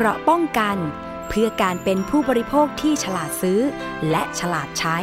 [0.00, 0.76] เกราะป้องกัน
[1.28, 3.60] เพื่อการเป็นผู้บริโภคที่ฉลาดซื้อ
[4.10, 4.96] และฉลาดใช้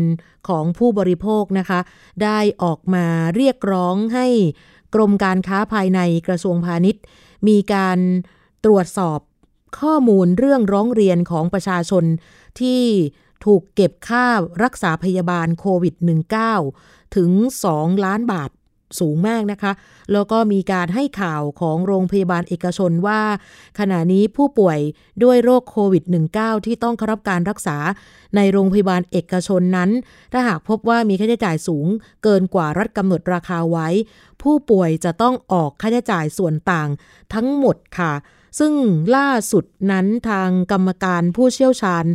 [0.47, 1.79] ของผู้บริโภคนะคะ
[2.23, 4.27] ได้ออกมาเรียกร้องให้
[4.95, 7.03] กรมการค้าภายในกระทรวงพาณิชย์
[7.47, 7.99] มีการ
[8.65, 9.19] ตรวจสอบ
[9.79, 12.03] ข้อมูลเรื่องร้องเรียนของประชาชน
[12.59, 12.83] ที่
[13.45, 14.25] ถูกเก็บค่า
[14.63, 15.95] รักษาพยาบาลโควิด
[16.55, 17.31] -19 ถึง
[17.69, 18.51] 2 ล้านบาท
[18.99, 19.71] สูงมากนะคะ
[20.13, 23.21] แล้วก็มีการให้ข่าวของโรงพยาบาลเอกชนว่า
[23.79, 24.79] ขณะนี้ผู้ป่วย
[25.23, 26.03] ด้วยโรคโควิด
[26.35, 27.77] -19 ที่ต้องเข้ารับการรักษา
[28.35, 29.89] ในโรงพยาบาลเอกชนนั้น
[30.33, 31.87] ถ้าหากพบว่ามีค่าใช้จ่ายสูง
[32.23, 33.87] เกินกว่ารัฐกำหนดราคาไว้
[34.41, 36.89] ผู้ป่วยจะต้องออกค่าใช้จ่ายส่วนต่าง
[37.33, 38.13] ทั้งหมดค่ะ
[38.59, 38.73] ซึ่ง
[39.15, 42.05] ล่าสุดนั้นทางกรรมการผู้เชี่ยวชาญ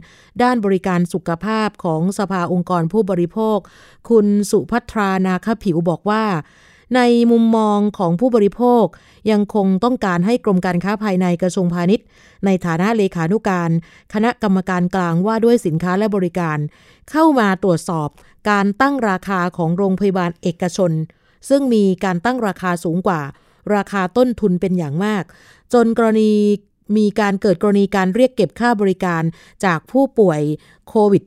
[0.43, 3.59] ด้านบริการสุขภาพของสภาองค์กรผู้บริโภค
[4.11, 6.25] คุณสุพัทรานาคผิวบอกว่า
[6.97, 8.85] ในมุมมองของผู้บริโภค
[9.31, 12.07] ยังคงต้องการให้กรมการค้าภายในกระทรวงพาณิชย์
[12.45, 13.71] ในฐานะเลขานุการ
[14.15, 16.59] คณะกรรมการกลางว่าด้วยสินค้าและบริการ
[17.11, 18.09] เข้ามาตรวจสอบ
[18.51, 20.93] การตั้งราคาของโรงพยาบาลเอกชน
[21.49, 23.21] ซึ่งมีการตั้งราคาสูงกว่า
[23.75, 25.25] ราคาต้นทุนเป็นอย่างมาก
[25.75, 26.33] จนกรณี
[26.97, 29.23] มีการเกิดกรณีการเรียกเก็บค่าบริการ
[29.65, 30.41] จากผู้ป่วย
[30.89, 31.23] โควิด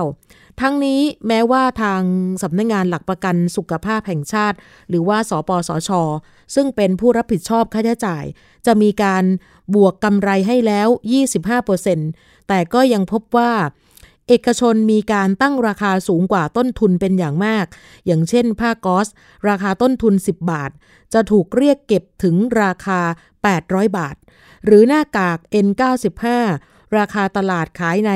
[0.00, 2.02] -19 ทั้งนี้แม้ว่าทาง
[2.42, 4.56] สำนักงงานหลักประกันสุขภาพแห่งชาติ
[4.88, 5.90] หรือว่าสปสช
[6.54, 8.24] ซึ่งเป็นผู้รับผิดชอบค่าใช้จ่าย
[8.66, 9.24] จะมีการ
[9.74, 10.88] บวกกำไรให้แล้ว
[11.68, 13.52] 25%แต่ก็ยังพบว่า
[14.32, 17.66] เอกชนมีการตั้งราคาสูงกว่าต้นทุนเป็นอย่างมาก
[18.06, 19.08] อย่างเช่นผ้าก๊อส
[19.48, 20.70] ราคาต้นทุน 10 บาท
[21.12, 23.00] จะถูกเรียกเก็บถึงราคา
[23.48, 24.16] 800 บาท
[24.64, 26.24] หรือหน้ากาก N95
[26.98, 28.12] ราคาตลาดขายใน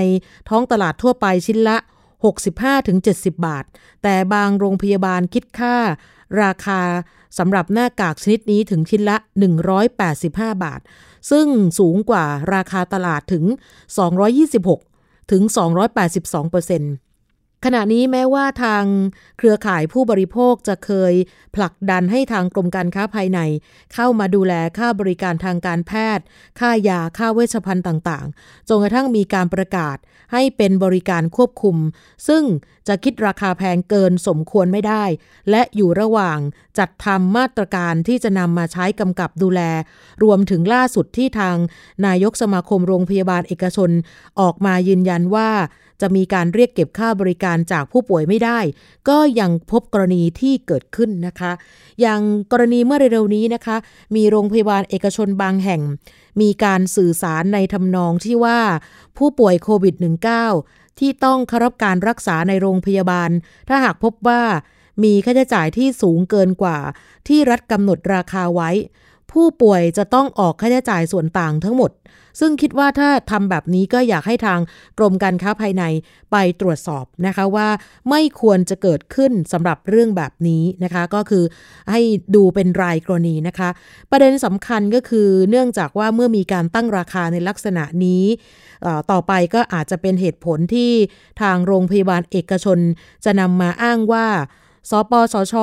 [0.49, 1.77] ท้องตลาดทั่วไปชิ้นละ
[2.61, 3.65] 65-70 บาท
[4.03, 5.77] แต่บางโรงพยาบาลคิดค่า
[6.43, 6.81] ราคา
[7.39, 9.17] สำหรับหน้ากากชนิดนี้ถึงชิ้นละ
[9.91, 10.29] 185
[10.65, 10.81] บาท
[11.31, 11.47] ซึ่ง
[11.79, 13.45] สูงกว่าราคาตลาดถึง
[14.25, 14.94] 226
[15.31, 15.43] ถึง
[15.97, 16.95] 282เปอร์เซ็นต์
[17.65, 18.85] ขณะนี้แม้ว่าทาง
[19.39, 21.15] เครือข่ายผู้บริโภคจะเคย
[21.57, 23.41] ผลักดันให้ทางกรมการค้าภายใน
[23.95, 26.25] เข้ามาดูแลค่าบริการทางการแพทย์
[26.61, 29.97] ค่ายาค่าเวชภัณฑ์ต่างๆ จนกระทั่งมีการประกาศ
[30.33, 31.77] ให้เป็นบริการควบคุม
[32.29, 32.43] ซึ่ง
[32.89, 35.05] จะคิดราคาแพงเกินสมควรไม่ได้
[35.51, 36.39] และอยู่ระหว่าง
[36.79, 39.61] จัดทำมาตรการที่จะนำมาใช้กำกับดูแล
[40.23, 41.57] รวมถึงล่าสุดที่ทาง
[42.07, 43.91] นายกสมาคมโรงพยาบาลเอกชน
[44.41, 45.51] ออกมายืนยันว่า
[46.01, 48.59] จะมีการเรียกเก็บค่าบริการจากผู้ป่วยไม่ได้
[49.09, 51.53] ก็ยังพบกรณีที่เกิดขึ้นนะคะ
[52.01, 52.21] อย่าง
[52.53, 53.77] กรณีเมื่อเร็วๆนี้นะคะ
[54.17, 55.81] มีโรงพยาบาลเอกชนบางแห่ง
[56.41, 58.61] มีการสื่อสารในทำนองที่ว่า
[59.19, 59.95] ผู้ป่วยโควิด
[60.47, 63.31] -19 ที่ต้องเข้ารับการรักษาในโรงพยาบาล
[63.69, 64.43] ถ้าหากพบว่า
[65.05, 66.79] มีค่าใช้จ่ายที่สูงเกินกว่า
[67.29, 68.71] ที่รัฐกำหนดราคาไว้
[69.35, 71.91] ผู้ป่วยจะต้องออกค่าใช้จ่ายส่วนต่างทั้งหมด
[72.41, 74.61] ซึ่งคิดว่าถ้าทำแบบนี้ก็อยากให้ทาง
[74.99, 75.85] กรมการค้าภายใน
[76.33, 77.69] ไปตรวจสอบนะคะว่า
[78.11, 81.45] ไม่ควรจะเกิดขึ้นสำหรับเรื่องแบบนี้นะคะ ก็คือ
[81.91, 82.01] ให้
[82.35, 83.69] ดูเป็นรายกรณีนะคะ
[84.11, 88.25] ประเด็นสำคัญก็คือเนื่องจากว่าเมื่อมีการตั้งราคาในลักษณะนี้
[89.11, 90.91] ต่อไปก็อาจจะเป็นเหตุผลที่
[91.43, 92.79] ทางโรงพยาบาลเอกชน
[93.25, 94.27] จะนำมาอ้างว่า
[94.91, 95.55] สปสช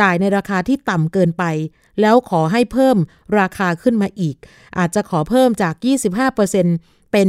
[0.00, 1.44] จ่ายในราคาที่ต่ำเกินไป
[2.00, 2.96] แล้วขอให้เพิ่ม
[3.38, 4.36] ราคาขึ้นมาอีก
[4.78, 5.74] อาจจะขอเพิ่มจาก
[6.44, 7.26] 25%เป็น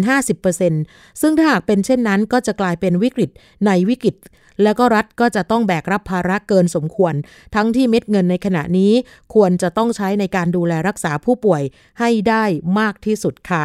[0.59, 3.29] 50%ซึ่งถ้าหากเป็นเช่นนั้นก็จะกลายเป็นวิกฤต
[3.65, 4.15] ในวิกฤต
[4.63, 7.13] แล้วก็รัฐก็จะต้องแบกรับภาระเกินสมควร
[7.55, 8.91] ทั้งที่เม็ดเงินในขณะนี้
[9.33, 11.63] ควรจะต้องใช้ในการดูแลรักษาผู้ป่วย
[11.99, 12.43] ให้ได้
[12.79, 13.63] มากที่สุดค่ะ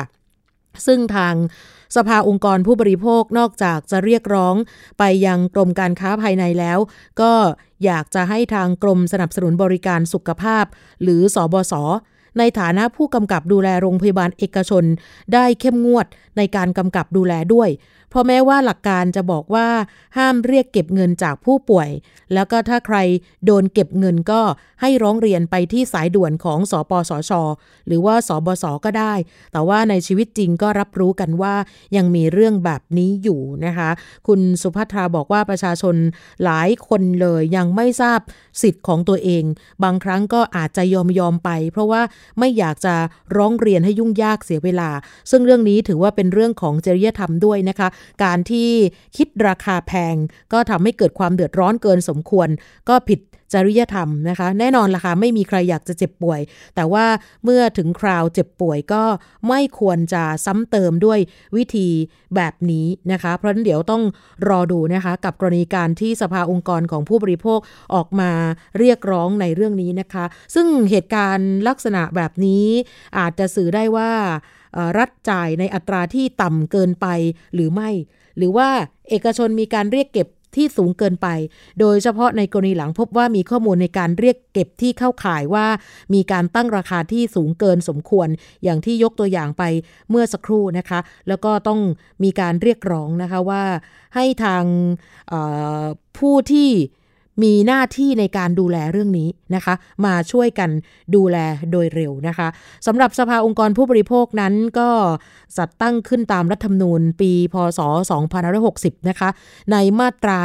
[0.87, 1.35] ซึ่งทาง
[1.97, 4.55] สภาองค์กรผู้บริโภคนอกจากจะเรียกร้อง
[4.99, 6.79] ไปยังกรมการค้าภายในแล้ว
[7.21, 7.33] ก็
[7.85, 10.65] อยากจะให้ทางกรมสนับสนุนบริการสุขภาพ
[11.03, 11.75] หรือสอบศ
[12.39, 14.85] ในฐานะผู้กำกับดูแลโรงพยาบาลเอกชน
[15.35, 16.07] ได้เข้มงวด
[16.37, 17.69] ในการกำกับดูแลด้วย
[18.13, 19.69] เพราะแม้ว่าหลักการจะบอกว่า
[20.17, 21.89] ห้ามเรียกเก็บเงินจากผู้ป่วย
[22.35, 22.97] แล้วก็ถ้าใคร
[23.45, 24.41] โดนเก็บเงินก็
[24.81, 27.33] ให้ร้องเรียนไปที่สายด่วนของสอปสช
[27.87, 29.15] หรือว่าสบศก็ได้
[29.53, 31.55] แต่ว่าในชีวิตจริงก็รับรู้กันว่า
[31.97, 33.91] ยังมีเรื่องแบบนี้อยู่นะคะ
[34.27, 35.97] คุณสุภัทราบอกว่าประชาชน
[36.45, 38.21] หลายคนเลยยังไม่ทราบ
[38.63, 39.45] สิทธิ์ของตัวเอง
[39.85, 42.03] บางครั้งก็อาจจะยอมยอมไป เพราะว่า
[42.39, 42.95] ไม่อยากจะ
[43.37, 44.91] ร้องเรียนให้ยุ่งยากเสียเวลา
[45.31, 47.89] ซึ่งเรื่องนี้ถือว่าเป็นเรื่องของจริยธรรมด้วยนะคะ
[48.25, 48.71] การที่
[49.17, 50.15] คิดราคาแพง
[50.53, 52.49] ก็ทำให้เกิดความเดือดร้อนเกินสมควร
[52.89, 53.21] ก็ผิด
[53.57, 56.41] จริยธรรมนะคะ แน่นอนล่ะค่ะไม่มีใครอยากจะเจ็บป่วย
[56.75, 57.07] แต่ว่า
[57.45, 59.03] เมื่อถึงคราวเจ็บป่วยก็
[59.49, 61.19] ไม่ควรจะซ้ำเติมด้วย
[61.57, 61.89] วิธี
[62.37, 64.03] แบบนี้นะคะ เพราะฉะนั้นเดี๋ยวต้อง
[64.49, 67.59] รอดูนะคะกับกรณีการที่สภาองค์กรของผู้บริโภค
[67.95, 68.31] ออกมา
[68.79, 70.25] เรียกร้องในเรื่องนี้นะคะ
[70.55, 72.67] ซึ่งเหตุการณ์ลักษณะแบบนี้
[73.19, 74.11] อาจจะสื่อได้ว่า
[74.99, 77.07] รัฐจ่ายในอัตราที่ต่ำเกินไป
[77.55, 77.91] หรือไม่
[78.37, 78.69] หรือว่า
[79.09, 80.29] เอกชนมีการเรียกเก็บ
[80.59, 81.29] ที่สูงเกินไป
[81.81, 85.67] โดยเฉพาะในกรณีหลังพบว่ามีข้อมูลในการเรียกเก็บที่เข้าข่ายว่า
[86.15, 88.29] มีการตั้งราคาที่สูงเกินสมควร
[88.65, 89.63] อย่างที่ยกตัวอย่างไป
[90.11, 91.81] เมื่อสักครู่นะคะ แล้วก็ต้อง
[92.25, 93.63] มีการเรียกร้องนะคะว่า
[94.15, 94.65] ให้ทาง
[96.19, 96.71] ผู้ที่
[97.43, 99.75] มีหน้าที่ในการดูแลเรื่องนี้นะคะ
[100.05, 100.71] มาช่วยกัน
[101.15, 101.37] ดูแล
[101.71, 102.49] โดยเร็วนะคะ
[102.87, 104.91] สำหรับสภาองค์กรผู้บริโภคนั้นก็
[105.59, 107.81] จัดตั้งขึ้นตามรัฐธรรมนูญปีพศ
[108.41, 109.29] 2560 นะคะ
[109.73, 110.39] ในมาตรา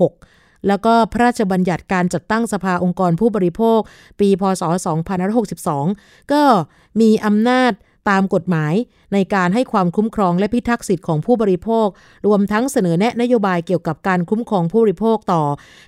[0.00, 3.80] 46แล้วก็พระราชบัญญัติการจัดตั้งสภาองค์กรผู้บริโภค
[4.20, 4.62] ปีพศ
[5.48, 6.42] 2562 ก็
[7.00, 7.72] มีอำนาจ
[8.08, 8.74] ตามกฎหมาย
[9.12, 11.86] ในการให้ความคุ้มครองและพิทักษ์สิทธิ์ของผู้บริโภค
[12.26, 15.42] รวมทั้งเสนอแนะนโยบายเกี่ยวกับการคุ้มครองผู้บริโภคต่อ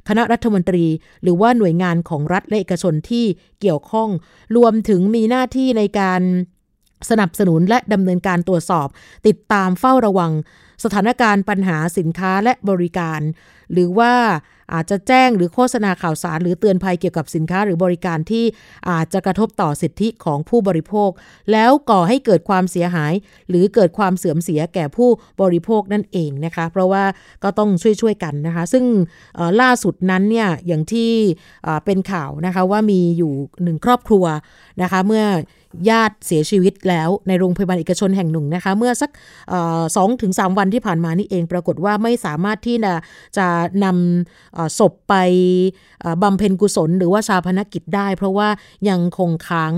[0.09, 0.87] คณะรัฐมนตรี
[1.23, 3.25] หรือว่าหน่วยงานของรัฐและเอกชนที่
[3.61, 4.09] เกี่ยวข้อง
[4.57, 6.23] รวมถึงมีหน้าที่ในการ
[7.11, 8.89] สนับสนุนและดำเนินการตรวจสอบ
[9.27, 10.33] ติดตามเฝ้าระวัง
[10.85, 13.21] สถานการณ์ปัญหาสินค้าและบริการ
[13.73, 14.13] หรือว่า
[14.75, 18.45] อาจจะแจ้งหรือโฆษณาข่าวสาร หรือเตือนภัยเกี่ยวกับสินค้าหรือบริการที่
[18.91, 21.11] อาจจะกระทบต่อสิทธิของผู้บริโภค
[21.53, 23.13] แล้วก่อให้เกิดความเสียหาย
[23.49, 25.09] หรือเกิดความเสื่อมเสียแก่ผู้
[25.43, 27.05] บริโภคนั่นเองนะคะ เพราะว่า
[27.45, 28.85] ก็ต้องช่วยๆกันนะคะ ซึ่ง
[29.61, 31.11] ล่าสุดนั้นเนี่ยอย่างที่
[31.85, 33.33] เป็นข่าวนะคะว่ามีอยู่
[33.63, 34.25] หนึ่งครอบครัว
[34.83, 35.25] นะคะเมื่อ
[35.91, 39.11] ญาติเสียชีวิตแล้วในโรงพยาบาลเอกชนแห่งหนึ่งนะคะ เมื่อสัก
[39.97, 42.95] สองถึงสามวันที่ผ่านมานี่เองปรากฏว่าไม่สามารถที่จะ
[43.39, 43.47] จะ
[43.85, 45.15] นำศพไป
[46.23, 48.49] บำเพ็ญกุศล หรือว่าชาพนกิจได้ เพราะว่า
[48.89, 49.73] ยังคงค้าง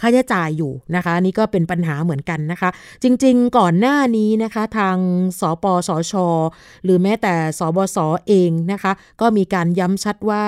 [0.00, 2.70] ค่าใช้จ่ายอยู่นะคะ นี่ก็เป็นปัญหาเหมือนกันนะคะ
[3.02, 4.96] จริงๆก่อนหน้านี้นะคะทาง
[5.40, 6.14] สปสช
[6.84, 7.98] หรือแม้แต่สบศ
[8.28, 10.44] เองนะคะ ก็มีการย้ำชัดว่า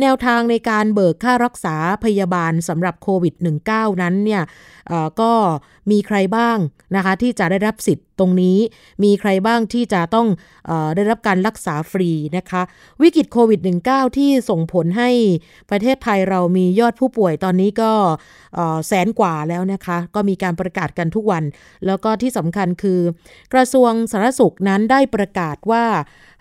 [0.00, 3.34] แนวทางในการเบิกค่ารักษาพยาบาลสำหรับโควิด
[3.68, 4.42] -19 นั้นเนี่ย
[5.20, 5.32] ก็
[5.90, 6.58] มีใครบ้าง
[6.96, 8.58] นะคะที่จะได้รับสิทธิ์ ตรงนี้
[9.02, 10.26] มีใครบ้างที่จะต้อง
[10.70, 12.62] อได้รับการรักษาฟรีนะคะ
[13.02, 15.10] วิกฤตโควิด -19 ที่ส่งผลให้
[15.70, 17.92] ประเทศไทยเรามียอดผู้ป่วยตอนนี้ก็
[18.86, 21.44] แสนกว่าแล้วนะคะ ก็มีการประกาศกันทุกวัน
[21.86, 23.00] แล้วก็ที่สำคัญคือ
[23.54, 25.84] กระทรวงสาธารณสุขนั้นได้ประกาศว่า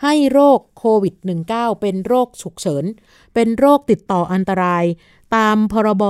[0.04, 1.16] ให้โรคโควิด
[1.50, 2.86] -19 เป็นโรคฉุกเฉิน
[3.34, 4.86] เป็นโรคติดต่ออันตราย
[5.36, 6.04] ตามพรบ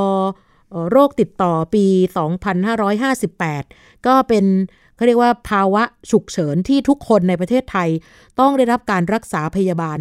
[0.92, 1.86] โรคติดต่อปี
[3.15, 4.46] 2558 ก็เป็น
[5.00, 7.89] เขาเรียกว่าภาวะฉุกเฉินที่ทุกคนในประเทศไทย
[8.39, 10.00] ต้องได้รับการรักษาพยาบาล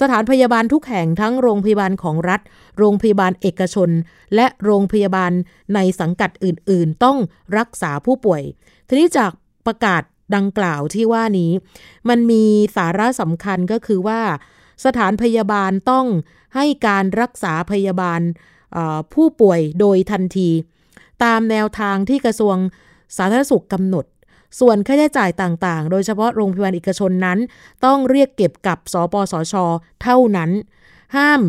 [0.00, 2.40] สถานพยาบาลทุกแห่งทั้งโรงพยาบาลของรัฐ
[2.78, 3.90] โรงพยาบาลเอกชน
[4.34, 5.32] และโรงพยาบาล
[5.74, 7.18] ในสังกัดอื่น ๆ ต้อง
[7.58, 8.42] รักษาผู้ป่วย
[8.88, 9.32] ทีนี้จาก
[9.66, 10.02] ประกาศ
[10.36, 11.52] ดังกล่าวที่ว่านี้
[12.08, 12.44] มันมี
[12.76, 14.20] สาระสำคัญก็คือว่า
[14.84, 16.06] สถานพยาบาลต้อง
[16.54, 18.20] ให้การรักษาพยาบาล
[19.14, 20.50] ผู้ป่วยโดยทันที
[21.24, 22.56] ตามแนวทางที่กระทรวง
[23.16, 24.04] สาธารณสุขกำหนด
[24.60, 27.38] ส่วนค่าใช้จ่ายต่างๆ โดยเฉพาะโรงพยาบาลเอกชนนั้น
[27.84, 29.54] ต้องเรียกเก็บกับสปสช
[30.02, 30.50] เท่านั้น
[31.16, 31.40] ห้าม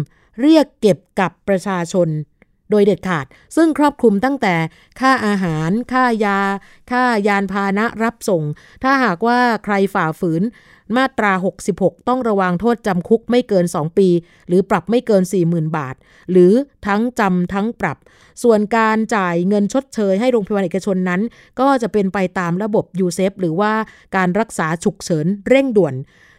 [0.42, 2.10] เรียกเก็บกับประชาชน
[2.72, 3.26] โดยเด็ดขาด
[3.56, 4.56] ซึ่งครอบคลุมตั้งแต่
[5.00, 6.40] ค่าอาหาร ค่ายา
[6.92, 8.44] ค่ายานพาหนะรับส่ง
[8.84, 10.44] ถ้าหากว่าใครฝ่าฝืน
[10.96, 11.32] มาตรา
[11.70, 14.10] 66 ต้องระวังโทษจำคุกไม่เกิน 2 ปี
[14.48, 15.96] หรือปรับไม่เกิน 40,000 บาท
[16.32, 16.54] หรือ
[16.88, 17.98] ทั้งจำทั้งปรับ
[18.44, 21.22] ส่วนการจ่ายเงินชดเชยให้โรงพยาบาลเอกชนนั้น
[21.60, 23.74] ก็จะเป็นไปตามระบบ UCEP หรือว่า
[24.16, 25.96] การรักษาฉุกเฉินเร่งด่วน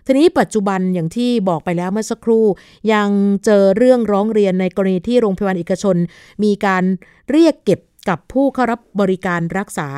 [0.07, 2.45] ทีนี้ปัจจุบันอย่างที่บอกไปแล้วเมื่อสักครู่
[2.93, 3.09] ยัง
[3.45, 5.97] เจอเรื่องร้องเรียนในกรณีที่โรงพยาบาลเอกชน
[6.45, 6.85] มีการ
[7.31, 9.89] เรียกเก็บกับผู้เข้ารับบริการรักษา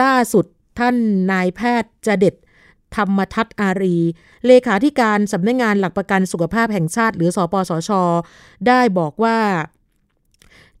[0.00, 0.44] ล่าสุด
[0.78, 0.96] ท่าน
[1.32, 2.34] นายแพทย์จะเด็ด
[2.96, 3.96] ธรรมทัศอารี
[4.46, 7.90] เลขาธิการสำนักงงานหลักประกันสุขภาพแห่งชาติ หรือสอปสช
[8.66, 9.38] ได้บอกว่า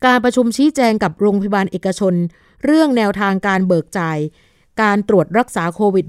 [0.06, 2.14] การประชุมชี้แจงกับโรงพยาบาลเอกชน
[2.64, 4.18] เรื่องแนวทางการเบิกจ่าย
[4.82, 6.06] การตรวจรักษาโควิด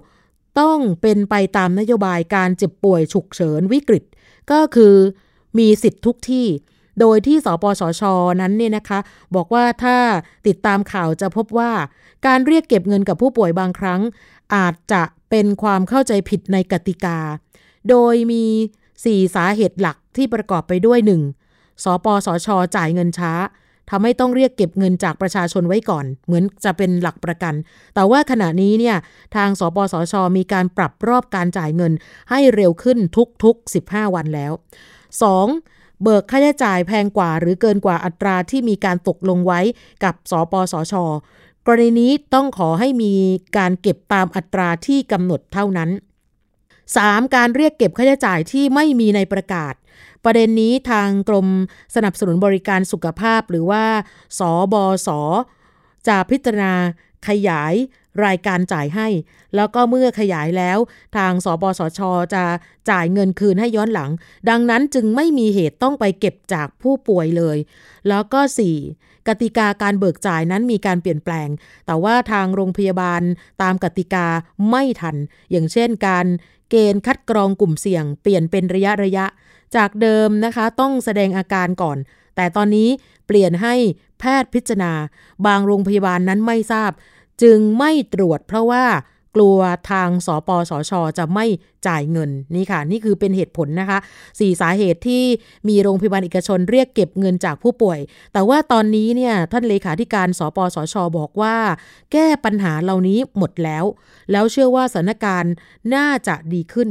[0.00, 4.04] -19 ต้องเป็นไปตามนโยบายการเจ็บป่วยฉุกเฉินวิกฤต
[4.50, 4.94] ก็คือ
[5.58, 6.46] มีสิทธิ์ทุกที่
[7.00, 8.02] โดยที่สปสช
[8.40, 8.98] นั้นเนี่ยนะคะ
[9.34, 9.96] บอกว่าถ้า
[10.46, 11.70] ติดตามข่าวจะพบว่า
[12.26, 14.00] การเรียกเก็บเงินกับผู้ป่วยบางครั้ง
[14.54, 17.18] อาจจะเป็นความเข้าใจผิดในกติกา
[17.88, 18.44] โดยมี
[18.90, 20.98] 4 สาเหตุหลักที่ประกอบไปด้วย
[21.42, 21.84] 1.
[21.84, 23.32] สปสช จ่ายเงินช้า
[23.90, 27.54] ทำให้ต้องเรียกเก็บเงินจากประชาชนไว้ก่อน เหมือนจะเป็นหลักประกัน
[27.94, 28.96] แต่ว่าขณะนี้เนี่ย
[29.36, 31.92] ทางสปสช มีการปรับรอบการจ่ายเงิน
[32.30, 32.98] ให้เร็วขึ้น
[33.44, 34.52] ทุกๆ 15 วันแล้ว
[35.22, 35.77] 2.
[36.02, 39.60] เบิกค่าใช้จ่ายแพงกว่าหรือเกินกว่าอัตราที่มีการตกลงไว้
[40.04, 40.94] กับสปสช
[41.66, 43.14] กรณีนี้ต้องขอให้มี
[43.56, 45.90] การเก็บตามอัตราที่กำหนดเท่านั้น
[46.62, 47.34] 3.
[47.34, 49.74] การเรียกเก็บค่าใช้จ่ายที่ไม่มีในประกาศ
[50.24, 51.46] ประเด็นนี้ทางกรม
[51.94, 53.84] สนับสนุนบริการสุขภาพหรือว่า
[54.38, 54.40] ส
[54.72, 54.74] บ
[55.06, 55.08] ส
[56.08, 56.74] จะพิจารณา
[57.28, 57.74] ขยาย
[58.24, 59.08] รายการจ่ายให้
[59.56, 60.78] แล้วก็เมื่อขยายแล้ว
[61.16, 62.00] ทางสปสช
[62.34, 62.44] จะ
[62.90, 64.10] จ่ายเงินคืนให้ย้อนหลัง
[64.48, 67.58] ดังนั้นจึงไม่มีเหตุต้องไปเก็บจากผู้ป่วยเลย
[68.08, 68.40] แล้วก็
[68.84, 69.28] 4.
[69.28, 71.48] กติกาการเบิกจ่ายนั้นมีการเปลี่ยนแปลง
[71.86, 73.22] แต่ว่าทางโรงพยาบาล
[73.62, 74.26] ตามกติกา
[74.70, 75.16] ไม่ทัน
[75.50, 76.26] อย่างเช่นการ
[76.70, 79.26] เกณฑ์คัดกรองกลุ่มเสี่ยง เปลี่ยนเป็นระยะระยะ
[79.76, 81.98] จากเดิมนะคะต้องแสดงอาการก่อน
[82.36, 82.88] แต่ตอนนี้
[83.26, 83.74] เปลี่ยนให้
[84.20, 84.92] แพทย์พิจารณา
[85.46, 86.90] บางโรงพยาบาลนั้นไม่ทราบ
[87.42, 88.84] จึงไม่ตรวจเพราะว่า
[89.36, 89.58] กลัว
[89.90, 91.46] ทางสปสช จะไม่
[91.86, 93.98] จ่ายเงินนี่ค่ะ นี่คือเป็นเหตุผลนะคะ
[94.40, 95.24] สี่สาเหตุที่
[95.68, 97.98] มีโรงพยาบาลเอกชนเรียกเก็บเงินจากผู้ป่วย
[98.32, 101.56] แต่ว่าตอนนี้เนี่ยท่านเลขาธิการสปสช บอกว่า
[102.12, 103.84] แก้ปัญหาเหล่านี้หมดแล้ว
[104.32, 105.54] แล้วเชื่อว่าสถานการณ์
[105.94, 106.88] น่าจะดีขึ้น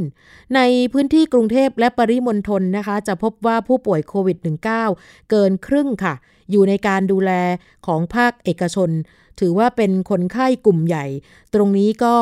[0.54, 0.60] ใน
[0.92, 4.38] พื้นที่กรุงเทพและปริมณฑลนะคะ จะพบว่าผู้ป่วยโควิด
[4.84, 6.14] -19 เกินครึ่งค่ะ
[6.50, 7.30] อยู่ในการดูแล
[7.86, 8.90] ของภาคเอกชน
[9.40, 11.06] ถือว่าเป็นคนไข้กลุ่มใหญ่
[11.54, 12.14] ตรงนี้ก็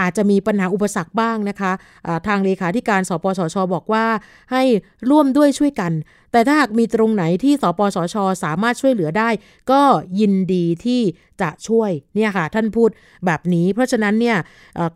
[0.00, 4.06] อาจจะมีปัญหาอุปสรรคบ้างนะคะะทางเลขาธิการสปสชบอกว่า
[4.52, 4.62] ให้
[5.10, 5.92] ร่วมด้วยช่วยกัน
[6.32, 9.28] แต่ถ้าหากมีตรงไหนที่สปสช สามารถช่วยเหลือได้
[9.70, 9.82] ก็
[10.20, 11.00] ยินดีที่
[11.40, 12.90] จะช่วยเนี่ยค่ะท่านพูด
[13.26, 14.36] แบบนี้ เพราะฉะนั้นเนี่ย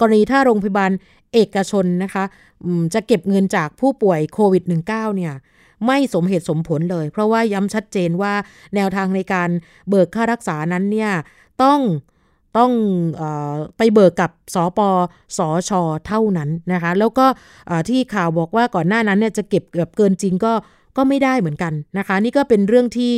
[0.01, 0.93] กรณีถ้าโรงพยาบาล
[1.35, 2.25] เอกชนนะคะ
[2.95, 5.35] จะเก็บเงินจากผู้ป่วยโควิด -19 เนี่ย
[5.87, 8.33] ไม่สมเหตุสมผลเลย เพราะว่าย้ำชัดเจนว่า
[8.75, 9.51] แนวทางในการ
[9.89, 11.11] เบิกค่ารักษานั้นเนี่ย
[11.63, 11.81] ต้อง
[12.59, 12.71] ต้อง
[13.21, 13.23] อ
[13.77, 14.81] ไปเบิกกับสป
[15.39, 17.27] สอชอเท่านั้นนะคะ แล้วก็
[17.89, 20.53] ที่ข่าวบอกว่าก่อนหน้านั้นเนี่ยจะเก็บเกือบเกินจริงก็
[20.97, 23.15] ก็ไม่ได้เหมือนกันนะคะ นี่ก็เป็นเรื่องที่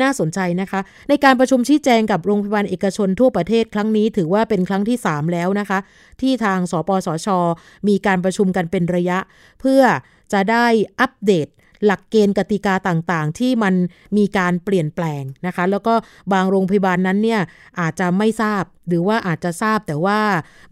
[0.00, 5.78] น่าสนใจนะคะ ในการประชุมชี้แจงกับโรงพยาบาลเอกชนทั่วประเทศครั้งนี้ถือว่าเป็นครั้งที่ 3 แล้วนะคะ
[6.20, 7.28] ที่ทางสปสช
[7.88, 9.18] มีการประชุมกันเป็นระยะ
[9.60, 9.82] เพื่อ
[10.32, 10.66] จะได้
[11.00, 11.48] อัปเดต
[11.84, 13.74] หลักเกณฑ์กติกาต่างๆ ที่มัน
[14.16, 15.94] มีการเปลี่ยนแปลงนะคะ แล้วก็
[16.32, 17.40] บางโรงพยาบาลนั้นเนี่ย
[17.80, 20.18] อาจจะไม่ทราบ หรือว่าอาจจะทราบแต่ว่า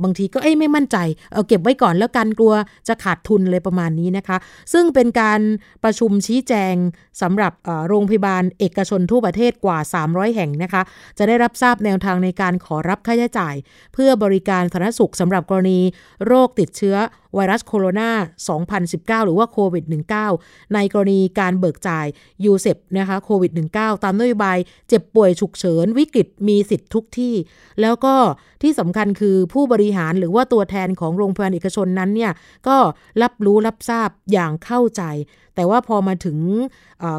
[0.02, 0.96] บางทีก็เอ้ยไม่มั่นใจ
[1.32, 2.54] เอาเก็บไว้ก่อนแล้วกันกลัว
[2.88, 4.36] จะขาดทุนเลยประมาณนี้นะคะ
[4.72, 5.40] ซึ่งเป็นการ
[5.84, 6.74] ประชุมชี้แจง
[7.22, 7.52] สำหรับ
[7.88, 10.82] โรงพยาบาลเอกชนทั่วประเทศกว่า 300 แห่งนะคะ
[11.18, 13.54] จะได้รับทราบแนวทางในการขอรับค่าใช้จ่าย
[13.94, 15.80] เพื่อบริการสาธารณสุขสำหรับกรณี
[16.26, 16.96] โรคติดเชื้อ
[17.34, 18.10] ไวรัสโคโรนา
[19.20, 19.84] 2019 หรือว่าโควิด
[20.30, 22.06] -19 ในกรณีการเบิกจ่าย
[22.44, 27.34] ยูเซปนะคะโควิด -19 ตามนโยบายเจ็บป่วยฉุกเฉินวิกฤตมีสิทธิ์ทุกที่
[27.80, 28.14] แล้วก็
[28.62, 32.32] ที่สำคัญคือผู้บริหารหรือว่าตัวแทนของโรงพยาบาลเอกชนนั้นเนี่ย
[32.68, 32.76] ก็
[33.22, 35.02] รับรู้รับทราบอย่างเข้าใจ
[35.54, 36.38] แต่ว่าพอมาถึง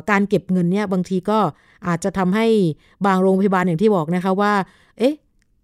[0.10, 1.40] การเก็บเงินเนี่ยบางทีก็
[1.88, 2.48] อาจจะทำให้
[3.06, 4.54] บางโรงพยาบาลอย่างที่บอกนะคะว่า
[5.00, 5.16] เอ๊ะ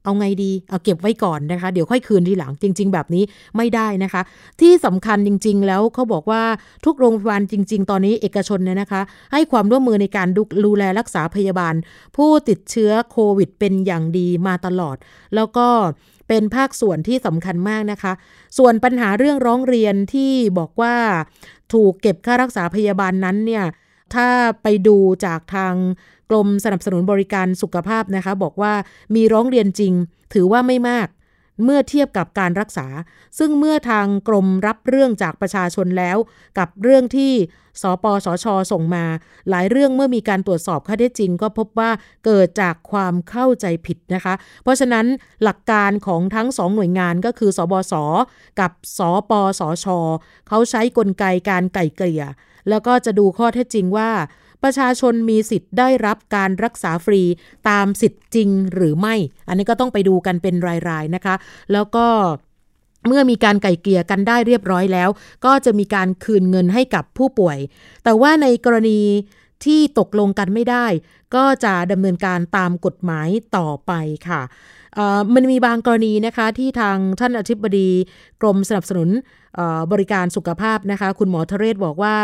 [0.03, 3.23] เอาไงดี เอาเก็บไว้ก่อนนะคะ เดี๋ยวค่อยคืนทีหลังจริง ๆ แบบนี้
[3.57, 4.21] ไม่ได้นะคะ
[4.61, 6.43] ที่สำคัญจริง ๆ แล้วเขาบอกว่า
[6.85, 9.01] ทุกโรงพยาบาลจริง ๆ ตอนนี้เอกชนเนี่ยนะคะ
[9.33, 10.27] ให้ความร่วมมือในการ
[10.65, 11.73] ดูแลรักษาพยาบาล
[12.17, 14.97] ผู้ติดเชื้อโควิดเป็นอย่างดีมาตลอด
[15.35, 15.67] แล้วก็
[16.27, 18.13] เป็นภาคส่วนที่สำคัญมากนะคะ
[18.57, 20.95] ส่วนปัญหาเรื่องร้องเรียนที่บอกว่า
[21.73, 23.63] ถูกเก็บค่ารักษาพยาบาลนั้นเนี่ย
[24.15, 24.29] ถ้า
[24.63, 25.73] ไปดูจากทาง
[26.29, 28.73] กรมสนับสนุนบริการสุขภาพนะคะ บอกว่า
[29.15, 29.93] มีร้องเรียนจริง
[30.33, 31.07] ถือว่าไม่มาก
[31.63, 32.87] เมื่อเทียบกับการรักษา
[33.39, 36.17] ซึ่งเมื่อทางกรมรับเรื่องจากประชาชนแล้ว
[36.57, 37.33] กับเรื่องที่
[37.81, 39.05] สปสช ส่งมา
[39.49, 41.91] หลายเรื่องเมื่อมีการตรวจสอบข้อเท็จจริง ก็พบว่า
[42.25, 45.05] เกิดจากความเข้าใจผิดนะคะ เพราะฉะนั้น
[45.43, 47.93] หลักการของทั้งสองหน่วยงานก็คือ สบส
[48.59, 48.99] กับ ส
[49.29, 49.85] ปสช
[50.47, 52.23] เขาใช้กลไกการไก่เกลี่ย
[52.69, 54.11] แล้วก็จะดูข้อเท็จจริงว่า
[54.63, 57.21] ประชาชนมีสิทธิ์ได้รับการรักษาฟรี
[57.69, 59.15] ตามสิทธิ์จริงหรือไม่
[59.47, 60.55] อันนี้ก็ต้องไปดูกันเป็น
[60.89, 61.35] รายๆนะคะ
[61.73, 62.07] แล้วก็
[63.07, 65.09] เมื่อมีการไก่เกลี่ยกันได้เรียบร้อยแล้ว
[65.45, 67.57] ก็จะมีการคืนเงินให้กับผู้ป่วย
[68.03, 69.01] แต่ว่าในกรณี
[69.65, 70.85] ที่ตกลงกันไม่ได้
[71.35, 73.91] ก็จะดำเนินการตามกฎหมายต่อไป
[74.27, 74.41] ค่ะ
[75.35, 77.89] มันมีบางกรณีนะคะที่ทางท่านอธิบดี
[78.41, 79.09] กรมสนับสนุน
[79.91, 82.15] บริการสุขภาพนะคะ คุณหมอทเรศบอกว่า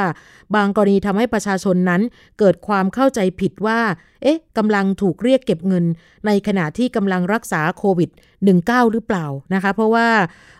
[0.55, 2.01] บางกรณีทำให้ประชาชนนั้น
[2.39, 3.79] เกิดความเข้าใจผิดว่า
[4.23, 5.85] เอ๊ะกำลังถูกเรียกเก็บเงิน
[6.25, 8.09] ในขณะที่กำลังรักษาโควิด
[8.51, 10.07] -19 หรือเปล่านะคะ เพราะว่า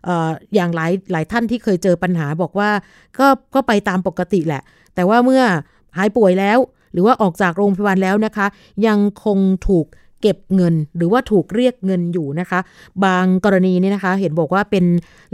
[0.08, 0.10] อ
[0.56, 2.70] อย่างหลายหลายท่านที่เคยเจอปัญหาบอกว่า
[3.20, 4.62] ก็ก็ไปตามปกติแหละ
[4.96, 5.44] แต่ว่าเมื่อ
[5.98, 6.60] หายป่วยแล้ว
[6.94, 8.48] หรือว่าออกจากโรงพยาบาลแล้วนะคะ
[8.88, 9.86] ยังคงถูก
[10.22, 12.60] เก็บเงินหรือว่าถูกเรียกเงินอยู่นะคะ
[13.06, 14.86] บางกรณีนี่นะคะ เห็นบอกว่าเป็น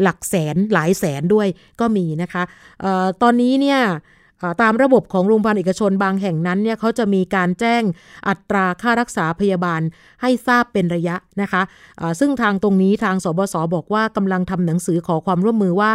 [0.01, 1.47] หลักแสนหลายแสนด้วย
[1.79, 2.43] ก็มีนะคะ
[2.83, 3.79] ออตอนนี้เนี่ย
[4.61, 7.83] ตามระบบของโรงพยาบาลเอกชนบางแห่งนั้นเนี่ยเขาจะมีการแจ้ง
[8.27, 9.81] อัตราค่ารักษาพยาบาล
[10.21, 15.93] ให้ทราบเป็นระยะนะคะะซึ่งทางตรงนี้ทางสบศบอกว่ากำลังทำหนังสือขอความร่วมมือว่า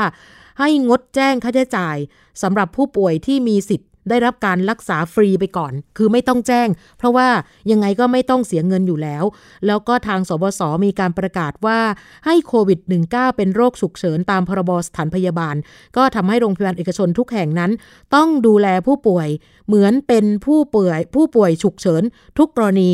[0.59, 1.97] ให้งดแจ้งค่าใช้จ่าย
[2.43, 7.29] สำหรับผู้ป่วยที่มีสิทธิ ได้รับการรักษาฟรีไปก่อน คือไม่ต้องแจ้ง เพราะว่า
[7.71, 9.25] ยังไงก็ไม่ต้องเสียเงินอยู่แล้ว
[9.67, 11.79] แล้วก็ทางสบศมีการประกาศว่า
[12.27, 15.57] ให้โควิด -19 เป็นโรคฉุกเฉินตามพรบสถานพยาบาล
[15.97, 17.71] ก็ทำให้โรงพยาบาลเอกชนทุกแห่งนั้น
[18.15, 19.29] ต้องดูแลผู้ป่วย
[19.67, 22.03] เหมือนเป็นผู้ป่วยผู้ป่วยฉุกเฉิน
[22.39, 22.91] ทุกกรณี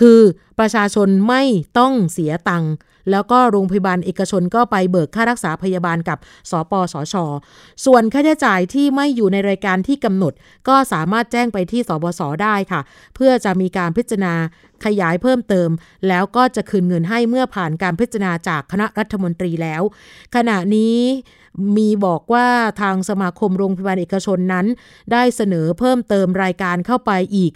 [0.00, 0.20] คือ
[0.58, 1.42] ประชาชนไม่
[1.78, 2.72] ต้องเสียตังค์
[3.10, 6.18] แล้วก็โรงพยาบาลเอกชนก็ไปเบิกค่ารักษาพยาบาลกับ
[6.50, 7.14] สปสช
[7.84, 10.32] ส่วนค่าใช้จ่ายที่ไม่อยู่ในรายการที่กำหนด
[10.68, 12.80] ก็สามารถแจ้งไปที่สบศได้ค่ะ
[13.14, 14.34] เพื่อจะมีการพิจารณา
[14.84, 15.70] ขยายเพิ่มเติม
[16.08, 19.82] แล้วก็จะคืนเงินให้เมื่อผ่านการพิจารณาจากคณะรัฐมนตรีแล้ว
[20.34, 20.98] ขณะนี้
[21.76, 22.46] มีบอกว่า
[22.80, 24.66] ทางสมาคมโรงพยาบาลเอกชนนั้น
[25.12, 27.52] ได้เสนอเพิ่มเติมรายการเข้าไปอีก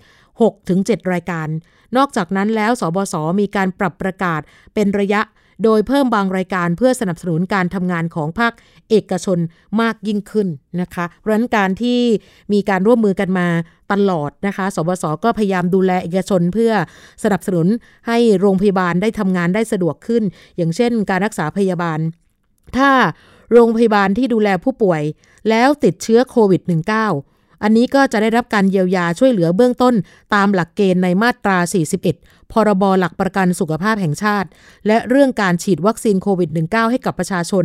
[0.54, 1.48] 6-7 รายการ
[1.96, 4.40] นอกจากนั้นแล้วสบศมีการปรับประกาศ
[4.74, 5.20] เป็นระยะ
[5.64, 8.52] โดยเพิ่มบางรายการเพื่อสนับสนุนการทำงานของภาค
[8.90, 9.38] เอกชน
[9.80, 10.48] มากยิ่งขึ้น
[10.80, 12.00] นะคะเพราะนั้นการที่
[12.52, 13.48] มีการร่วมมือกันมา
[13.92, 16.72] ตลอดนะคะ สบศก็พยายามดูแลเอกชนเพื่อ
[17.24, 17.66] สนับสนุน
[18.08, 20.22] ให้โรงพยาบาลได้ทำงานได้สะดวกขึ้น
[20.56, 21.98] อย่างเช่น การรักษาพยาบาล
[22.76, 22.90] ถ้า
[23.52, 25.02] โรงพยาบาลที่ดูแลผู้ป่วย
[25.50, 27.29] แล้วติดเชื้อโควิด -19
[27.62, 29.94] อันนี้ก็จะได้รับการเยียวยาช่วยเหลือเบื้องต้น
[30.34, 34.48] ตามหลักเกณฑ์ในมาตรา 41 พรบหลักประกันสุขภาพแห่งชาติ
[34.86, 37.64] และเรื่องการฉีดวัคซีนโควิด -19 ให้กับประชาชน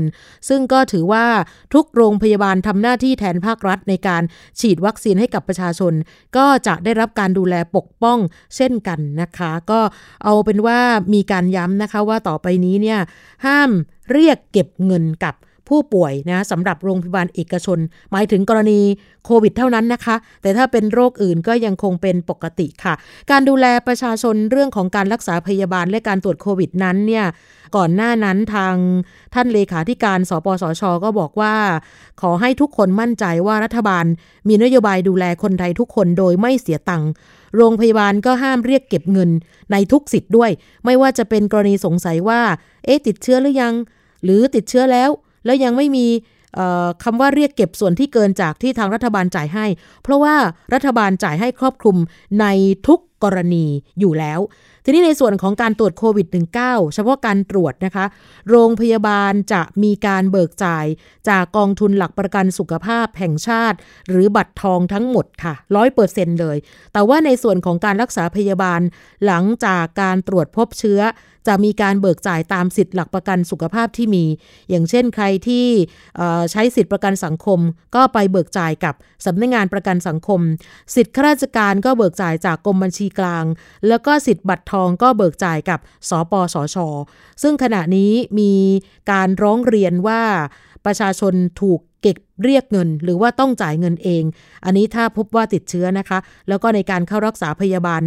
[0.49, 1.25] ซึ่งก็ถือว่า
[1.73, 4.23] ทุกโรงพยาบาลทำหน้าที่แทนภาครัฐในการ
[4.60, 5.93] ฉีดวัคซีนให้กับประชาชน
[6.38, 8.17] ก็จะได้รับการดูแลปกป้อง
[8.55, 9.79] เช่นกันนะคะ ก็
[10.23, 10.79] เอาเป็นว่า
[11.13, 12.99] มีการย้ำนะคะว่าต่อไปนี้เนี่ย
[13.45, 13.71] ห้าม
[14.12, 15.36] เรียกเก็บเงินกับ
[15.69, 17.80] ผู้ป่วยนะสำหรับโรงพยาบาลเอกชน
[18.12, 18.82] หมายถึงกรณี
[19.25, 22.93] โควิดเท่านั้นนะคะ แต่ถ้าเป็นโรคอื่นก็ยังคงเป็นปกติค่ะ
[23.32, 27.25] การดูแลประชาชนเรื่องของการรักษาพยาบาลและการตรวจโควิดนั้นเนี่ย
[27.75, 28.75] ก่อนหน้านั้นทาง
[29.34, 31.56] ท่านเลขาธิการ สปสช ก็บอกว่า
[32.21, 34.06] ขอให้ทุกคนมั่นใจว่ารัฐบาล
[34.47, 37.10] มีนโยบายดูแลคนไทยทุกคนโดยไม่เสียตังค์
[37.56, 39.30] โรงพยาบาลก็ห้ามเรียกเก็บเงิน
[39.71, 40.51] ในทุกสิทธิ์ด้วย
[40.86, 42.41] ไม่ว่าจะเป็นกรณีสงสัยว่า
[42.86, 43.73] เอ๊ะติดเชื้อหรือยัง
[44.23, 45.10] หรือติดเชื้อแล้ว
[45.45, 46.08] แล้วยังไม่มี
[47.03, 49.65] คำว่าเรียกเก็บส่วนที่เกินจากที่ทางรัฐบาลจ่ายให้
[50.03, 50.36] เพราะว่า
[50.73, 51.97] รัฐบาลจ่ายให้ครอบคลุม
[52.41, 52.45] ใน
[52.88, 53.65] ทุกกรณี
[53.99, 54.39] อยู่แล้ว
[54.84, 56.27] ทีนี้ในส่วนของการตรวจโควิด
[56.62, 58.05] -19 เฉพาะการตรวจนะคะ
[58.49, 60.86] โรงพยาบาลจะมีการเบิกจ่าย
[61.29, 63.77] จากกองทุนหลักประกันสุขภาพแห่งชาติ
[64.10, 66.58] หรือบัตรทองทั้งหมดค่ะร้อยเปอร์เซ็นต์เลย
[66.93, 68.81] แต่ว่าในส่วนของการรักษาพยาบาล
[69.25, 70.99] หลังจากการตรวจพบเชื้อ
[71.47, 74.25] จะมีการเบิกจ่ายตามสิทธิ์หลักประกันสุขภาพที่มี
[74.69, 75.67] อย่างเช่นใครที่
[76.51, 77.60] ใช้สิทธิประกันสังคม
[77.95, 80.39] ก็ไปเบิกจ่ายกับสำนักงงานประกันสังคม
[80.95, 83.45] สิทธิข้าราชการก็เบิกจ่ายจากกรมบัญชีกลาง
[83.88, 85.79] แล้วก็สิทธิ์บัตรทองก็เบิกจ่ายกับ
[86.10, 86.77] สปสช
[87.41, 88.53] ซึ่งขณะนี้มี
[89.12, 90.21] การร้องเรียนว่า
[90.86, 94.24] ประชาชนถูก เก็บเรียกเงิน หรือว่าต้องจ่ายเงินเอง
[94.65, 98.02] อันนี้ถ้าพบว่าติดเชื้อนะคะ แล้วก็ในการเข้ารักษาพยาบาล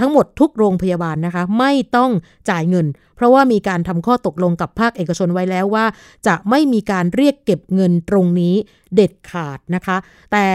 [0.00, 2.10] ทั้งหมดทุกโรงพยาบาลนะคะ ไม่ต้อง
[2.50, 5.86] จ่ายเงิน เพราะว่ามีการทำข้อตกลงกับภาคเอกชนไว้แล้วว่า
[6.26, 8.54] จะไม่มีการเรียกเก็บเงินตรงนี้
[8.94, 9.96] เด็ดขาดนะคะ
[10.32, 10.46] แต่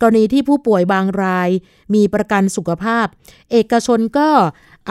[0.00, 1.48] กรณีที่ผู้ป่วยบางราย
[1.94, 3.06] มีประกันสุขภาพ
[3.52, 4.28] เอกชนก็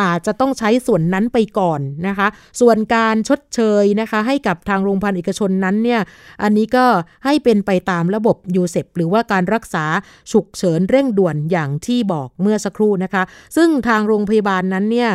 [0.01, 2.27] อาจจะต้องใช้ส่วนนั้นไปก่อนนะคะ
[2.61, 6.01] ส่วนการชดเชยนะคะ ให้กับทางโรงพยาบาลเอกชนนั้นเนี่ย
[6.43, 6.85] อันนี้ก็
[7.25, 9.85] ให้เป็นไปตามระบบยูเซปหรือว่าการรักษา
[10.31, 13.23] ฉุกเฉินเร่งด่วนอย่างที่บอกเมื่อสักครู่นะคะ
[13.55, 15.09] ซึ่งทางโรงพยาบาลนั้นเนี่ย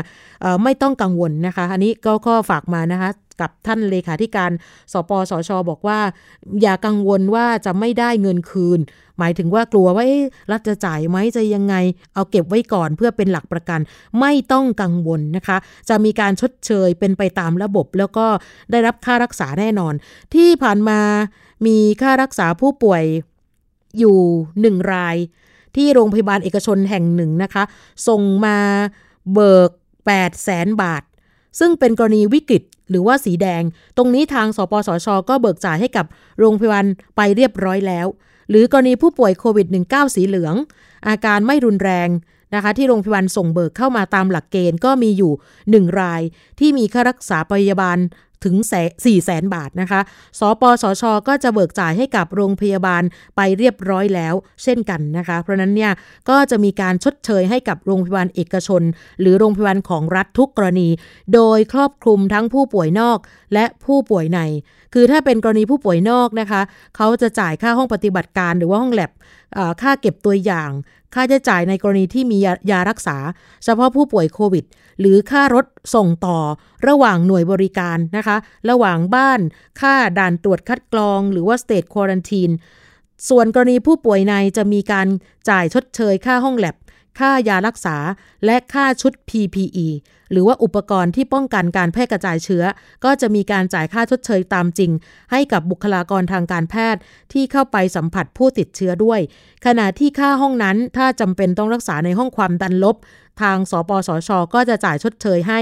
[0.62, 3.10] ไม่ต้องกังวลนะคะ อันนี้ก็ข้อฝากมานะคะ
[3.40, 4.50] กับท่านเลขาธิการ
[4.92, 5.98] สปสช บอกว่า
[6.62, 8.80] อย่ากังวลว่าจะไม่ได้เงินคืน
[9.18, 10.05] หมายถึงว่ากลัวว่า
[10.50, 11.74] รัฐจะจ่ายไหมจะยังไง
[12.14, 13.81] เอาเก็บไว้ก่อนเพื่อเป็นหลักประกัน
[14.20, 15.57] ไม่ต้องกังวลนะคะ
[15.88, 18.27] จะมีการชดเชยเป็นไปตามระบบ แล้วก็
[18.70, 19.94] ได้รับค่ารักษาแน่นอน
[20.35, 21.00] ที่ผ่านมา
[21.66, 23.05] มีค่ารักษาผู้ป่วย
[23.98, 24.18] อยู่
[24.61, 25.16] หนึ่งราย
[25.77, 27.62] ที่โรงพยาบาลเอกชนแห่งหนึ่งนะคะ
[28.09, 28.59] ส่งมา
[29.33, 29.70] เบิก
[30.07, 31.03] 8แสนบาท
[31.59, 33.62] ซึ่งเป็นกรณีวิกฤตหรือว่าสีแดง
[33.96, 36.07] ตรงนี้ทางสปสช ก็เบิกจ่ายให้กับ
[36.38, 38.07] โรงพยาบาลไปเรียบร้อยแล้ว
[38.50, 40.54] หรือกรณีผู้ป่วยโควิด -19 สีเหลือง
[41.09, 42.09] อาการไม่รุนแรง
[42.54, 45.33] นะคะที่โรงพยาบาลส่งเบิกเข้ามาตามหลักเกณฑ์ก็มีอยู่
[45.90, 46.22] 1 ราย
[46.61, 47.98] ที่มีค่ารักษาพยาบาล
[48.44, 48.57] ถึง
[48.90, 50.00] 4แสนบาทนะคะ
[50.38, 53.02] สปสช ก็จะเบิกจ่ายให้กับโรงพยาบาล
[53.37, 55.92] ไปเรียบร้อยแล้วเช่นกันนะคะ เพราะนั้นเนี่ย
[56.30, 58.83] ก็จะมีการชดเชยให้กับโรงพยาบาลเอกชน
[59.20, 60.88] หรือโรงพยาบาลของรัฐทุกกรณี
[61.35, 63.18] โดยครอบคลุมทั้งผู้ป่วยนอก
[63.54, 64.40] และผู้ป่วยใน
[64.94, 66.61] คือถ้าเป็นกรณีผู้ป่วยนอกนะคะ
[66.96, 69.12] เขาจะจ่ายค่าห้องปฏิบัติการหรือว่าห้องแลบ
[69.83, 70.70] ค่าเก็บตัวอย่าง
[71.14, 72.38] ค่าใช้จ่ายในกรณีที่มี
[72.70, 73.16] ยารักษา
[73.64, 74.64] เฉพาะผู้ป่วยโควิด
[75.00, 76.38] หรือค่ารถส่งต่อ
[76.88, 78.37] ระหว่างหน่วยบริการนะคะ
[78.70, 79.40] ระหว่างบ้าน
[79.81, 82.55] ค่าด่านตรวจคัดกรอง หรือว่า state quarantine
[83.29, 85.07] ส่วนกรณีผู้ป่วยในจะมีการ
[85.50, 86.77] จ่ายชดเชยค่าห้องแลบ
[87.18, 87.96] ค่ายารักษา
[88.44, 89.88] และค่าชุด PPE
[90.31, 92.64] หรือว่าอุปกรณ์ที่ป้องกันการแพร่กระจายเชื้อ
[93.05, 94.90] ก็จะมีการจ่ายค่าชดเชยตามจริง
[95.31, 97.00] ให้กับบุคลากรทางการแพทย์
[97.33, 99.20] ที่เข้าไปสัมผัสผู้ติดเชื้อด้วย
[99.66, 102.96] ขณะที่ค่าห้องนั้นถ้าจำเป็นต้องรักษาในห้องความดันลบ
[103.42, 105.61] ทางสปสช ก็จะจ่ายชดเชยให้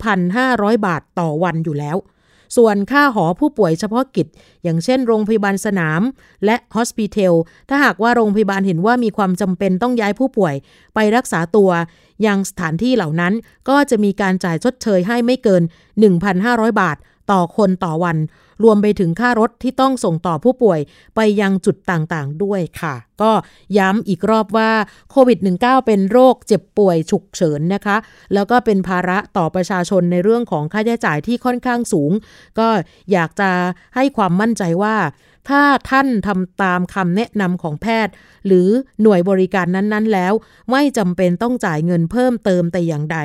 [0.00, 1.96] 2,500 บาทต่อวันอยู่แล้ว
[2.56, 4.26] ส่วนค่าหอผู้ป่วยเฉพาะกิจ
[4.62, 6.00] อย่างเช่นโรงพยาบาลสนาม
[6.44, 7.34] และฮอสพิทอล
[7.68, 10.54] ถ้าหากว่าโรงพยาบาลเห็นว่ามีความจำเป็นต้องย้ายผู้ป่วย
[10.94, 11.70] ไปรักษาตัว
[12.26, 13.32] ยังสถานที่เหล่านั้น
[13.68, 15.62] ก็จะมีการจ่ายชดเชยให้ไม่เกิน
[16.20, 16.96] 1,500 บาท
[17.30, 18.16] ต่อคนต่อวัน
[18.64, 20.80] รวมไปถึงค่ารถที่ต้องส่งต่อผู้ป่วย
[21.16, 23.32] ไปยังจุดต่างๆ ด้วยค่ะ ก็
[23.78, 24.70] ย้ำอีกรอบว่า
[25.10, 27.96] โควิด -19 เป็นโรคเจ็บป่วยฉุกเฉินนะคะ
[28.34, 32.12] แล้วก็เป็นภาระต่อประชาชนในเรื่องของค่าใช้จ่ายที่ค่อนข้างสูง
[32.58, 32.68] ก็
[33.12, 33.50] อยากจะ
[33.94, 34.96] ให้ความมั่นใจว่า
[35.48, 38.12] ถ้าท่านทำตามคำแนะนำของแพทย์
[38.46, 38.68] หรือ
[39.02, 40.32] หน่วยบริการนั้นๆ แล้ว
[40.70, 43.18] ไม่จำเป็นต้องจ่ายเงินเพิ่มเติมแต่อย่างใด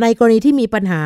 [0.00, 1.02] ในกรณีที่มีปัญหา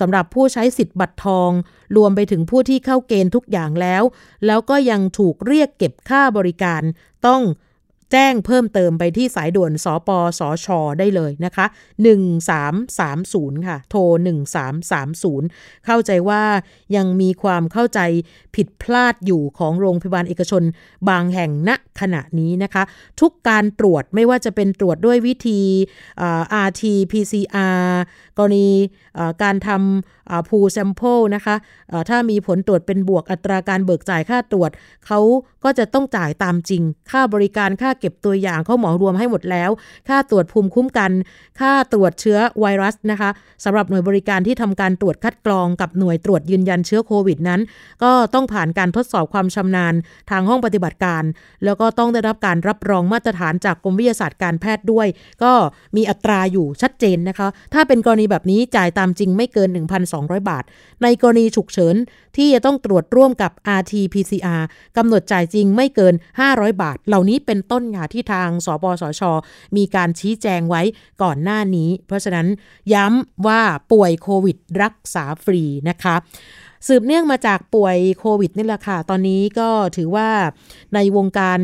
[0.00, 1.50] สำหรับผู้ใช้สิทธิ์บัตรทอง
[1.96, 4.02] รวมไปถึงผู้ที่เข้าเกณฑ์ทุกอย่างแล้ว
[4.46, 6.82] แล้วก็ยังถูกเรียกเก็บค่าบริการ
[7.26, 7.42] ต้อง
[8.12, 10.66] แจ้งเพิ่มเติมไปที่สายด่วนสปสช
[10.98, 11.66] ได้เลยนะคะ
[12.86, 14.00] 1330 ค่ะ โทร
[14.70, 16.42] 1330 เข้าใจว่า
[16.96, 18.00] ยังมีความเข้าใจ
[18.56, 20.62] ผิดพลาดอยู่ของโรงพยาบาลเอกชน
[21.08, 21.70] บางแห่งณ
[22.00, 22.82] ขณะนี้นะคะ
[23.20, 25.60] ทุกการตรวจไม่ว่าจะเป็นตรวจด้วยวิธี
[26.66, 27.84] RT PCR
[28.36, 28.68] กรณี
[29.42, 31.54] การทำ pooled sample นะคะ
[32.08, 34.70] ถ้ามีผลตรวจเป็นบวกอัตราการเบิกจ่ายค่าตรวจ
[35.06, 35.20] เขา
[35.64, 39.70] ก็จะต้องจ่ายตามจริง ค่าบริการค่าเก็บตัวอย่างเขาหมอรวมให้หมดแล้ว
[40.08, 41.12] ค่าตรวจภูมิคุ้มกัน
[41.60, 43.30] ค่าตรวจเชื้อไวรัสนะคะ
[43.64, 47.60] สำหรับหน่วยบริการที่ทำการตรวจคัดกรองกับหน่วยตรวจยืนยันเชื้อโควิดนั้น
[48.02, 49.94] ก็ต้องผ่านการทดสอบความชำนาญ
[50.30, 51.22] ทางห้องปฏิบัติการ
[51.64, 55.06] แล้วก็ต้องได้รับการรับรองมาตรฐานจากกรมวิทยาศาสตร์การแพทย์ด้วย
[55.42, 55.52] ก็
[55.96, 59.68] มีอัตราอยู่ชัดเจนนะคะ ถ้าเป็นกรณีแบบนี้จ่ายตามจริงไม่เกิน
[60.10, 60.64] 1,200 บาท
[61.02, 61.96] ในกรณีฉุกเฉิน
[62.36, 64.62] ที่จะต้องตรวจร่วมกับ RT-PCR
[64.96, 66.14] กำหนดจ่ายจริงไม่เกิน
[66.48, 69.22] 500 บาท เหล่านี้เป็นต้นงาที่ทางสปสช
[69.76, 70.82] มีการชี้แจงไว้
[71.22, 72.46] ก่อนหน้านี้ เพราะฉะนั้น
[72.94, 73.60] ย้ำว่า
[73.92, 76.16] ป่วยโควิดรักษาฟรีนะคะ
[76.86, 80.28] สืบเนื่องมาจากป่วยโควิดนี่แหละค่ะ ตอนนี้ก็ถือว่า
[80.94, 81.60] ในวงการ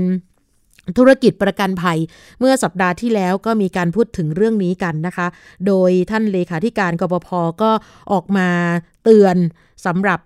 [0.99, 1.99] ธุรกิจประกันภัย
[2.39, 5.27] เมื่อสัปดาห์ที่แล้วก็มีการพูดถึงเรื่องนี้กันนะคะ
[5.67, 7.29] โดยท่านเลขาธิการกปพ
[7.63, 7.71] ก็
[8.13, 8.49] ออกมา
[9.05, 9.37] เตือน
[9.87, 10.21] สำหรับ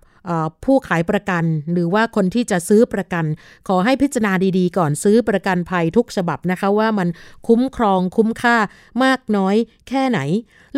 [0.64, 3.24] ผู้ขายประกัน หรือว่าคนที่จะซื้อประกัน
[3.68, 7.09] ขอให้พิจารณาดีๆ ก่อนซื้อประกันภัยทุกฉบับนะคะว่ามัน
[7.48, 8.56] คุ้มครองคุ้มค่า
[9.04, 9.56] มากน้อย
[9.88, 10.20] แค่ไหน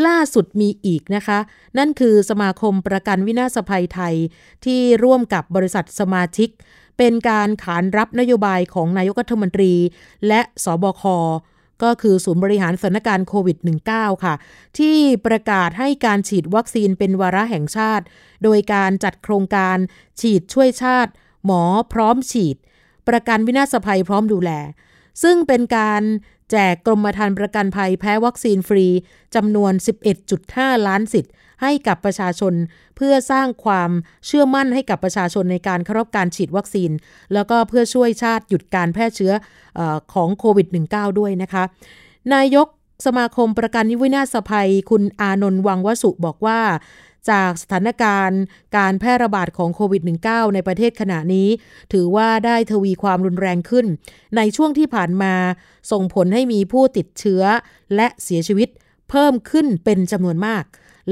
[0.07, 1.39] ล่าสุดมีอีกนะคะ
[1.79, 4.15] นั่นคือสมาคมประกันวินาศภัยไทย
[4.65, 6.49] ที่ร่วมกับบริษัทสมาชิก
[6.99, 9.73] เป็นการขานรับนโยบายของนายกรัฐมนตรี
[10.29, 11.03] และสบค
[11.83, 13.59] ก็คือศูนย์บริหารสถานการณ์โควิด
[13.91, 14.35] -19 ค่ะ
[14.79, 18.05] ที่ประกาศให้การฉีดวัคซีนเป็นวาระแห่งชาติ
[18.45, 19.77] โดยการจัดโครงการ
[20.21, 21.11] ฉีดช่วยชาติ
[21.45, 22.57] หมอพร้อมฉีด
[23.09, 24.51] ประกันวินาศภัยพร้อมดูแล
[25.23, 26.03] ซึ่งเป็นการ
[26.51, 28.87] แจกกรมธรรม์ประกันภัยแพ้วัคซีนฟรี
[29.35, 29.73] จำนวน
[30.31, 31.33] 11.5 ล้านสิทธิ์
[31.63, 32.55] ให้กับประชาชน
[32.97, 33.91] เพื่อสร้างความ
[34.27, 36.91] เชื่อมั่นให้กับประชาชนในการเคารพการฉีดวัคซีน
[37.35, 39.33] แล้วก็เพื่อช่วยชาติหยุดการแพร่เชื้อ
[39.79, 39.81] อ
[40.13, 41.65] ของโควิด -19 ด้วยนะคะ
[42.35, 42.67] นายก
[43.07, 46.61] สมาคมประกันนิวินาศภัย คุณอานนท์วังวสุบอกว่า
[47.31, 48.41] จากสถานการณ์
[48.77, 51.49] การแพร่ระบาดของโควิด -19 ในประเทศขณะนี้
[51.93, 53.87] ถือว่าได้ทวีความรุนแรงขึ้น
[54.37, 55.35] ในช่วงที่ผ่านมา
[55.93, 57.43] ส่งผลให้มีผู้ติดเชื้อ
[57.97, 58.69] และเสียชีวิต
[59.11, 60.65] เพิ่มขึ้นเป็นจำนวนมาก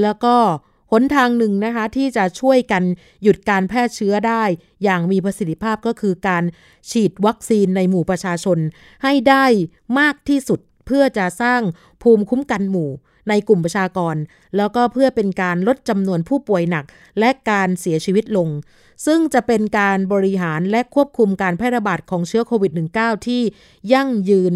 [0.03, 0.37] แล้วก็
[0.93, 2.83] หนทางหนึ่งนะคะที่จะช่วยกัน
[3.23, 4.43] หยุดการแพร่เชื้อได้
[4.83, 6.45] อย่างมีประสิทธิภาพก็คือการ
[6.91, 8.59] ฉีดวัคซีนในหมู่ประชาชน
[9.05, 9.45] ให้ได้
[9.99, 11.61] มากที่สุดเพื่อจะสร้าง
[12.03, 12.91] ภูมิคุ้มกันหมู่
[13.29, 14.17] ในกลุ่มประชากร
[14.57, 16.85] แล้วก็เพื่อเป็นการลดจำนวนผู้ป่วยหนัก
[17.19, 18.49] และการเสียชีวิตลง
[19.07, 23.43] ซึ่งจะเป็นการบริหารและควบคุมการแพร่ระบาดของเชื้อโควิด -19 ที่
[23.93, 24.55] ยั่งยืน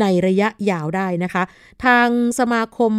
[0.00, 1.42] ในระยะยาวได้นะคะ
[1.84, 2.92] ทางสมาคม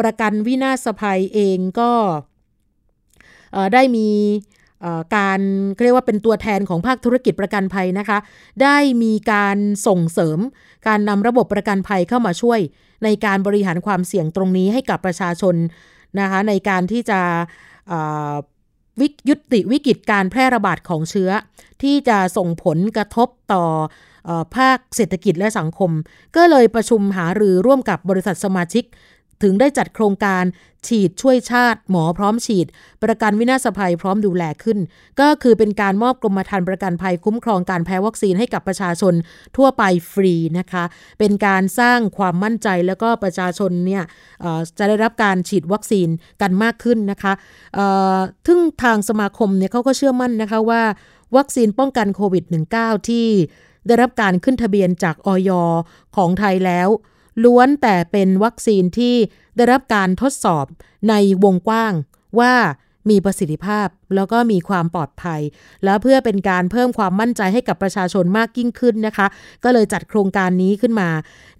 [0.00, 1.92] ประกันวินาศภัยเองก็
[3.74, 4.08] ได้มี
[5.16, 5.40] การ
[5.82, 8.18] เรียกว่าเป็นตัวแทนของภาคธุรกิจประกันภัยนะคะ
[8.62, 9.56] ได้มีการ
[9.86, 10.38] ส่งเสริม
[10.86, 12.60] การนำระบบประกันภัยเข้ามาช่วย
[13.04, 15.54] ในการบริหารความเสี่ยงตรงนี้ให้กับประชาชน
[16.20, 17.20] นะคะในการที่จะ
[19.00, 21.30] วิยุติวิกฤตการแพร่ระบาดของเชื้อ
[21.82, 23.64] ที่จะส่งผลกระทบต่อ
[24.56, 25.90] ภาคเศรษฐกิจและสังคม
[26.36, 28.84] ก็เลยประชุมหารือร่วมกับบริษัทสมาชิก
[29.42, 30.44] ถึงได้จัดโครงการ
[30.88, 32.66] ฉีดช่วยชาติ หมอพร้อมฉีด
[33.02, 34.78] ประกันวินาศภัยพร้อมดูแลขึ้น
[35.20, 39.14] ก็คือเป็นการมอบกรมธรรม์ประกันภัยคุ้มครองการแพ้วัคซีนให้กับประชาชน
[39.56, 40.84] ทั่วไปฟรีนะคะ
[41.18, 44.02] เป็นการสร้างความมั่นใจแล้วก็ประชาชนเนี่ย
[44.78, 46.08] จะได้รับการฉีดวัคซีน
[46.42, 47.32] กันมากขึ้นนะคะ
[48.46, 50.82] ทึ่งทางสมาคมเนี่ยเขาก็เชื่อมั่นนะคะว่า
[51.36, 52.44] วัคซีนป้องกันโควิด
[52.76, 53.26] -19 ที่
[53.86, 55.50] ได้รับการขึ้นทะเบียนจากออย
[56.16, 56.88] ของไทยแล้ว
[57.44, 59.14] ล้วนแต่เป็นวัคซีนที่
[59.56, 60.66] ได้รับการทดสอบ
[61.08, 61.14] ใน
[61.44, 61.92] วงกว้าง
[62.40, 62.54] ว่า
[63.10, 65.40] มีประสิทธิภาพแล้วก็มีความปลอดภัย
[65.84, 69.26] แล้วเพื่อเป็นการเพิ่มความมั่นใจให้กับประชาชนมากยิ่งขึ้นนะคะ
[69.64, 71.08] ก็เลยจัดโครงการนี้ขึ้นมา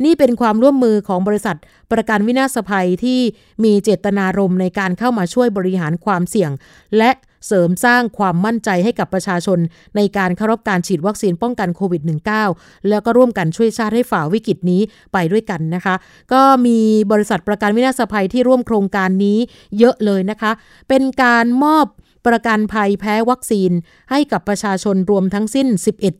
[0.04, 1.56] นี่เป็นความร่วมมือของบริษัท
[1.92, 3.20] ประกันวินาศภัยที่
[3.64, 6.50] มีเจตนารมณ์ในการเข้ามาช่วยบริหารความเสี่ยง
[6.98, 7.10] และ
[7.46, 9.58] เสริมสร้างความมั่นใจให้กับประชาชน
[9.96, 12.02] ในการเข้ารับการฉีดวัคซีนป้องกันโควิด
[12.46, 14.80] -19 แล้วก็ร่วมกันช่วยชาติให้ฝ่าวิกฤตนี้
[15.12, 15.94] ไปด้วยกันนะคะ
[16.32, 16.78] ก็มี
[17.12, 19.38] บริษัทประกันวินาศภัยที่ร่วมโครงการนี้
[19.78, 20.52] เยอะเลยนะคะ
[20.88, 21.86] เป็นการมอบ
[22.26, 23.70] ประกันภัยแพ้วัคซีน
[24.10, 25.68] ให้กับประชาชนรวมทั้งสิ้น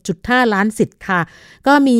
[0.01, 1.21] 11.5 ล้านสิทธิ์ค่ะ
[1.67, 1.99] ก็มี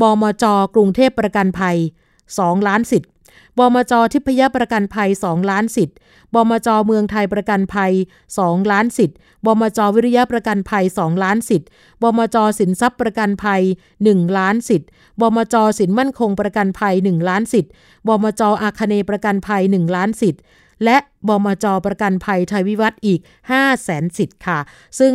[0.00, 1.76] บมจกรุงเทพประกันภัย
[2.22, 3.10] 2 ล้านสิทธิ์
[3.58, 5.96] บมจทิพยประกันภัย 2 ล้านสิทธิ์
[6.34, 7.92] บมจเมืองไทยประกันภัย
[8.32, 11.68] 2 ล้านสิทธิ์บมจวิริยะประกันภัย 2 ล้านสิทธิ์
[12.02, 13.62] บมจสินทรัพย์ประกันภัย
[14.00, 14.88] 1 ล้านสิทธิ์
[15.20, 17.70] บมจสินมั่นคงประกันภัย 1 ล้านสิทธิ์
[18.08, 20.40] บมจอาคเนประกันภัย 1 ล้านสิทธิ์
[20.84, 20.96] และ
[21.28, 24.58] บมจประกันภัยไทยวิวัฒน์อีก 5 0 0แสนสิทธิ์ค่ะ
[24.98, 25.14] ซึ่ง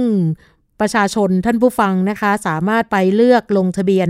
[0.79, 4.07] ประชาชนท่านผู้ฟังนะคะ สามารถไปเลือกลงทะเบียน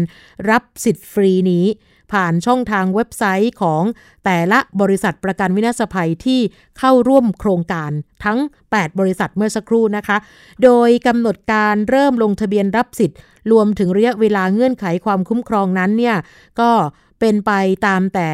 [0.49, 1.65] รับสิทธิ์ฟรีนี้
[2.11, 3.83] ผ่านช่องทางเว็บไซต์ของ
[4.25, 6.39] แต่ละบริษัทประกันวินาศภัยที่
[6.79, 7.91] เข้าร่วมโครงการ
[8.25, 10.17] ทั้ง 8 บริษัทเมื่อสักครู่นะคะ
[10.63, 13.17] โดยกำหนดการเริ่มลงทะเบียนรับสิทธิ์
[13.51, 16.17] รวมถึงระยะเวลาเงื่อนไขความคุ้มครองนั้นเนี่ย
[16.59, 16.71] ก็
[17.19, 17.51] เป็นไป
[17.87, 18.29] ตามแต่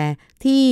[0.45, 0.65] ที่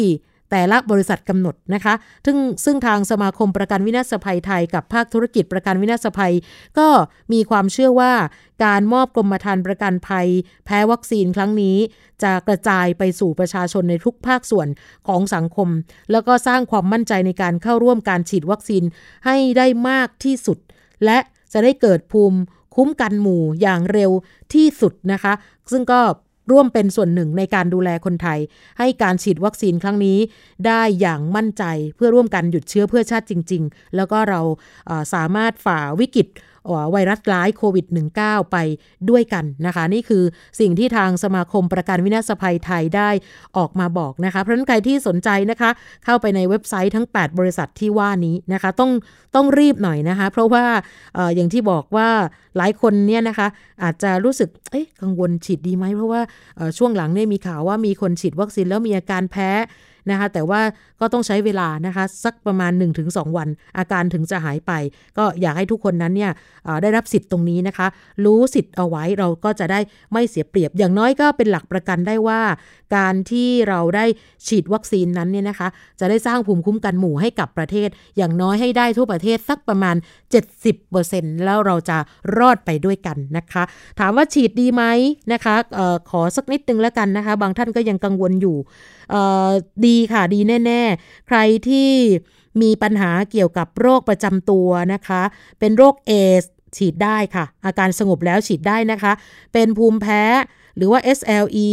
[0.55, 1.93] แต่ละบริษัทกำหนดนะคะ
[2.25, 6.33] ซึ่งซึ่งทางสมาคมประกันวินาศภัยไทยกับภาคธุรกิจประกันวินาศภัย
[6.79, 6.87] ก็
[7.33, 8.13] มีความเชื่อว่า
[8.65, 10.27] การมอบกรมธรรม์ประกันภัย
[10.65, 11.77] แพ้วัคซีนครั้งนี้
[12.23, 14.67] จะกระจายไปสู่ประชาชนในทุกภาคส่วน
[15.07, 15.69] ของสังคม
[16.11, 18.83] แล้วก็สร้างความมั่นใจในการเข้าร่วมการฉีดวัคซีน
[19.25, 20.57] ให้ได้มากที่สุด
[21.05, 21.17] และ
[21.53, 22.39] จะได้เกิดภูมิ
[22.75, 24.11] คุ้มกันหมู่อย่างเร็ว
[24.53, 25.33] ที่สุดนะคะ
[25.71, 26.01] ซึ่งก็
[26.51, 28.39] ร่วมเป็นส่วนหนึ่งในการดูแลคนไทย
[28.79, 30.17] ให้การฉีดวัคซีนครั้งนี้
[30.67, 31.63] ได้อย่างมั่นใจ
[31.95, 34.41] เพื่อร่วมกันหยุดเชื้อเพื่อชาติจริง ๆ แล้วก็เรา
[35.13, 36.27] สามารถฝ่าวิกฤต
[36.91, 37.85] ไวรัสร้ายโควิด
[38.19, 38.57] -19 ไป
[39.09, 40.23] ด้วยกันนะคะ นี่คือ
[40.59, 43.09] สิ่งที่ทางสมาคมประกันวินาศภัยไทยได้
[43.57, 45.69] ออกมาบอกนะคะ เพราะนั้นใครที่สนใจนะคะ
[46.05, 48.91] เข้าไปในเว็บไซต์ทั้ง 8 บริษัทที่ว่านี้นะคะ ต้อง
[49.35, 50.65] ต้องรีบหน่อยนะคะ เพราะว่า
[51.17, 52.09] ออย่างที่บอกว่า
[52.57, 53.47] หลายคนเนี่ยนะคะ
[53.83, 56.21] อาจจะรู้สึกเอ๊ะกังวลฉีดดีไหมเพราะว่า
[56.77, 59.51] ช่วงหลังเนี่ยมีข่าวว่ามีคนฉีดวัคซีนแล้วมีอาการแพ้
[60.09, 60.61] นะคะแต่ว่า
[60.99, 62.71] ก็ต้องใช้เวลานะคะสักประมาณ
[63.03, 64.71] 1-2 วัน อาการถึงจะหายไป
[65.17, 66.31] ก็อยากให้ทุกคนนั้นเนี่ย
[66.81, 67.87] ได้รับสิทธิ์ตรงนี้นะคะ
[68.25, 69.79] รู้สิทธิ์เอาไว้เราก็จะได้
[70.11, 72.41] ไม่เสียเปรียบ อย่างน้อยก็เป็นหลักประกันได้ว่า
[72.95, 74.05] การที่เราได้
[74.47, 75.67] ฉีดวัคซีนนั้นเนี่ยนะคะ
[75.99, 79.95] จะได้สร้างภูมิคุ้มกันหมู่ให้กับประเทศ อย่างน้อยให้ได้ทั่วประเทศสักประมาณ
[80.69, 81.97] 70%แล้วเราจะ
[82.37, 83.63] รอดไปด้วยกันนะคะ
[83.99, 84.83] ถามว่าฉีดดีไหม
[85.33, 88.57] นะคะออขอสักนิดนึงแล้วกันนะคะ บางท่านก็ยังกังวลอยู่
[89.85, 91.37] ดีค่ะดีแน่ ๆ ใคร
[91.69, 91.91] ที่
[92.61, 95.21] มีปัญหาเกี่ยวกับโรคประจำตัวนะคะ
[95.59, 96.43] เป็นโรคเอส
[96.77, 99.13] ฉีดได้ค่ะ อาการสงบแล้วฉีดได้นะคะ
[99.53, 100.23] เป็นภูมิแพ้
[100.77, 101.69] หรือว่า SLE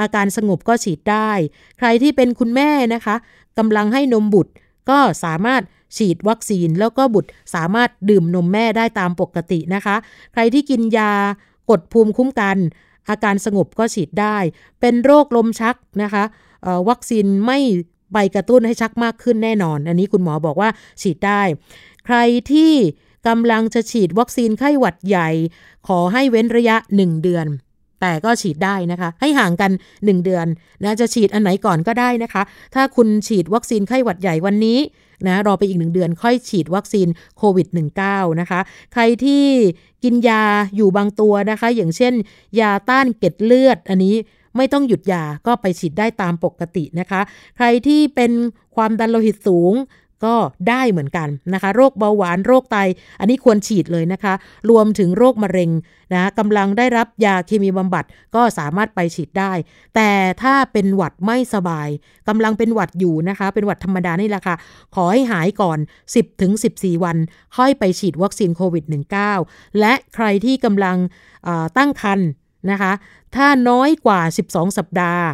[0.00, 1.30] อาการสงบก็ฉีดได้
[1.78, 3.16] ใครที่เป็นคุณแม่นะคะ
[3.58, 4.52] กำลังให้นมบุตร
[4.90, 5.62] ก็สามารถ
[5.96, 9.96] ฉีดวัคซีนแล้วก็บุตรสามารถดื่มนมแม่ได้ตามปกตินะคะ
[10.32, 11.12] ใครที่กินยา
[11.70, 12.56] กดภูมิคุ้มกัน
[13.08, 14.36] อาการสงบก็ฉีดได้
[14.80, 16.24] เป็นโรคลมชักนะคะ
[16.88, 17.58] วัคซีนไม่
[18.12, 20.70] ไปกระตุ้นให้ชักมากขึ้นแน่นอน อันนี้คุณหมอบอกว่า
[21.02, 21.42] ฉีดได้
[22.06, 22.16] ใคร
[22.52, 22.72] ที่
[23.28, 25.28] กำลังจะฉีดวัคซีนไข้หวัดใหญ่
[25.88, 27.46] ขอให้เว้นระยะ 1 เดือน
[28.00, 30.46] แต่ก็ฉีดได้นะคะ ให้ห่างกัน 1 เดือน
[30.82, 32.42] นะจะฉีดอันไหนก่อนก็ได้นะคะ
[32.74, 34.78] ถ้าคุณฉีดวัคซีนไข้หวัดใหญ่วันนี้
[35.26, 37.68] นะรอไปอีกหนึ่งเดือนค่อยฉีดวัคซีนโควิด
[38.04, 38.60] -19 นะคะ
[38.92, 39.44] ใครที่
[40.04, 40.44] กินยา
[40.76, 42.14] อยู่บางตัวนะคะ อย่างเช่น
[42.60, 44.14] ยาต้านเกล็ดเลือดอันนี้
[44.56, 47.20] ไม่ต้องหยุดยาก็ไปฉีดได้ตามปกตินะคะ
[47.56, 48.32] ใครที่เป็น
[48.76, 49.74] ความดันโลหิตสูง
[50.26, 50.36] ก็
[50.68, 52.76] ได้เหมือนกันนะคะ โรคเบาหวานโรคไต
[53.20, 54.34] อันนี้ควรฉีดเลยนะคะ
[54.70, 55.70] รวมถึงโรคมะเร็ง
[56.14, 59.52] นะกำลังได้รับยาเคมีบำบัดก็สามารถไปฉีดได้
[59.94, 60.10] แต่
[60.42, 61.88] ถ้าเป็นหวัดไม่สบาย
[62.28, 64.56] กำลังเป็นหวัดอยู่นะคะ เป็นหวัดธรรมดานี่แหละค่ะ
[64.94, 65.78] ขอให้หายก่อน
[66.10, 67.16] 10ถึง14 วัน
[67.56, 68.84] ค่อยไปฉีดวัคซีนโควิด
[69.32, 70.96] -19 และใครที่กำลัง
[71.78, 72.28] ตั้งครรภ์
[72.70, 72.92] นะคะ
[73.36, 74.20] ถ้าน้อยกว่า
[74.50, 75.24] 12 สัปดาห์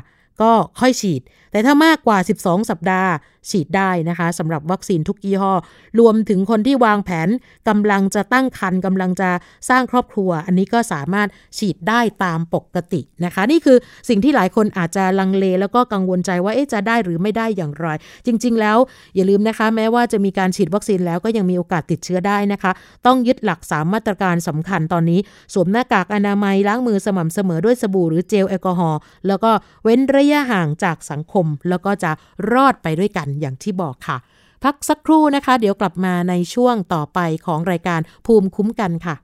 [0.43, 3.11] ก็ค่อยฉีด แต่ถ้ามากกว่า 12 สัปดาห์
[3.51, 5.53] ฉีดได้นะคะสำหรับวัคซีนทุกยี่ห้อ
[6.01, 7.29] รวมถึงคนที่วางแผน
[7.69, 9.31] กำลังจะตั้งครรภ์กำลังจะ
[9.69, 11.29] สร้างครอบครัว อันนี้ก็สามารถ
[11.59, 13.77] ฉีดได้ตามปกตินะคะ นี่คือ
[14.09, 17.87] สิ่งที่หลายคนอาจจะลังเลแล้วก็กังวลใจว่าจะได้หรือไม่ได้อย่างไร
[18.27, 18.79] จริง ๆ แล้ว
[19.15, 22.73] อย่าลืมนะคะ แม้ว่าจะมีการฉีดวัคซีนแล้วก็ยังมีโอกาสติดเชื้อได้นะคะ
[23.07, 25.21] ต้องยึดหลัก 3 มาตรการสำคัญตอนนี้
[25.55, 29.51] สวมหน้ากากอนามัยล้างมือสม่ำเสมอด้วยสบู่หรือเจลแอลกอฮอล์แล้วก็
[29.85, 32.11] เว้นระยะห่างจากสังคม แล้วก็จะ
[32.53, 34.17] รอดไปด้วยกันอย่างที่บอกค่ะ
[34.65, 39.15] พักสักครู่นะคะ เดี๋ยวกลับมาในช่วงต่อไปของรายการภูมิคุ้มกันค่ะ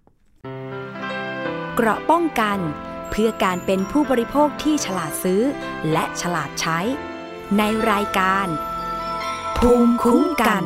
[1.74, 2.58] เกราะป้องกัน
[3.10, 5.42] เพื่อการเป็นผู้บริโภคที่ฉลาดซื้อ
[5.92, 6.78] และฉลาดใช้
[7.58, 8.46] ในรายการ
[9.58, 10.64] ภูมิคุ้มกัน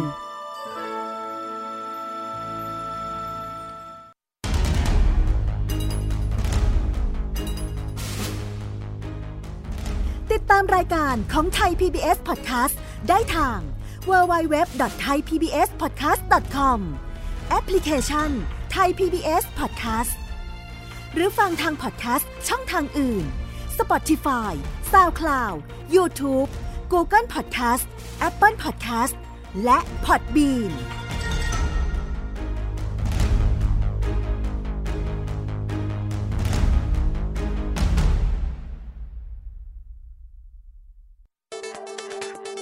[10.32, 12.76] ติดตามรายการของไทย PBS Podcast
[13.08, 13.58] ได้ทาง
[14.08, 16.80] www.thaipbspodcast.com
[17.50, 18.30] แอปพลิเคชัน
[18.74, 20.12] Thai PBS Podcast
[21.14, 23.24] หรือฟังทางพอดแคสต์ช่องทางอื่น
[23.78, 24.52] Spotify
[24.92, 25.56] SoundCloud
[25.94, 26.48] YouTube
[26.92, 27.84] Google Podcast
[28.28, 29.14] Apple Podcast
[29.64, 30.72] และ Podbean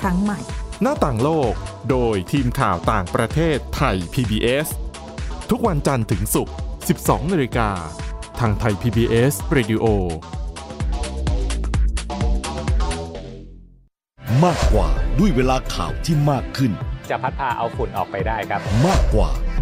[0.00, 0.40] ครั้งใหม่
[0.82, 1.52] หน้าต่างโลก
[1.90, 4.68] โดยทีมข่าวต่างประเทศไทย PBS
[5.50, 6.54] ทุกวันจันทร์ถึงศุกร์
[6.94, 7.70] 12นาฬิกา
[8.40, 9.84] ทางไทย PBS Radio
[14.44, 16.72] มากกว่าด้วยเวลาข่าวที่มากขึ้น
[17.10, 19.30] จะพัดพาเอาฝุ่นออกไปได้ครับ มากกว่า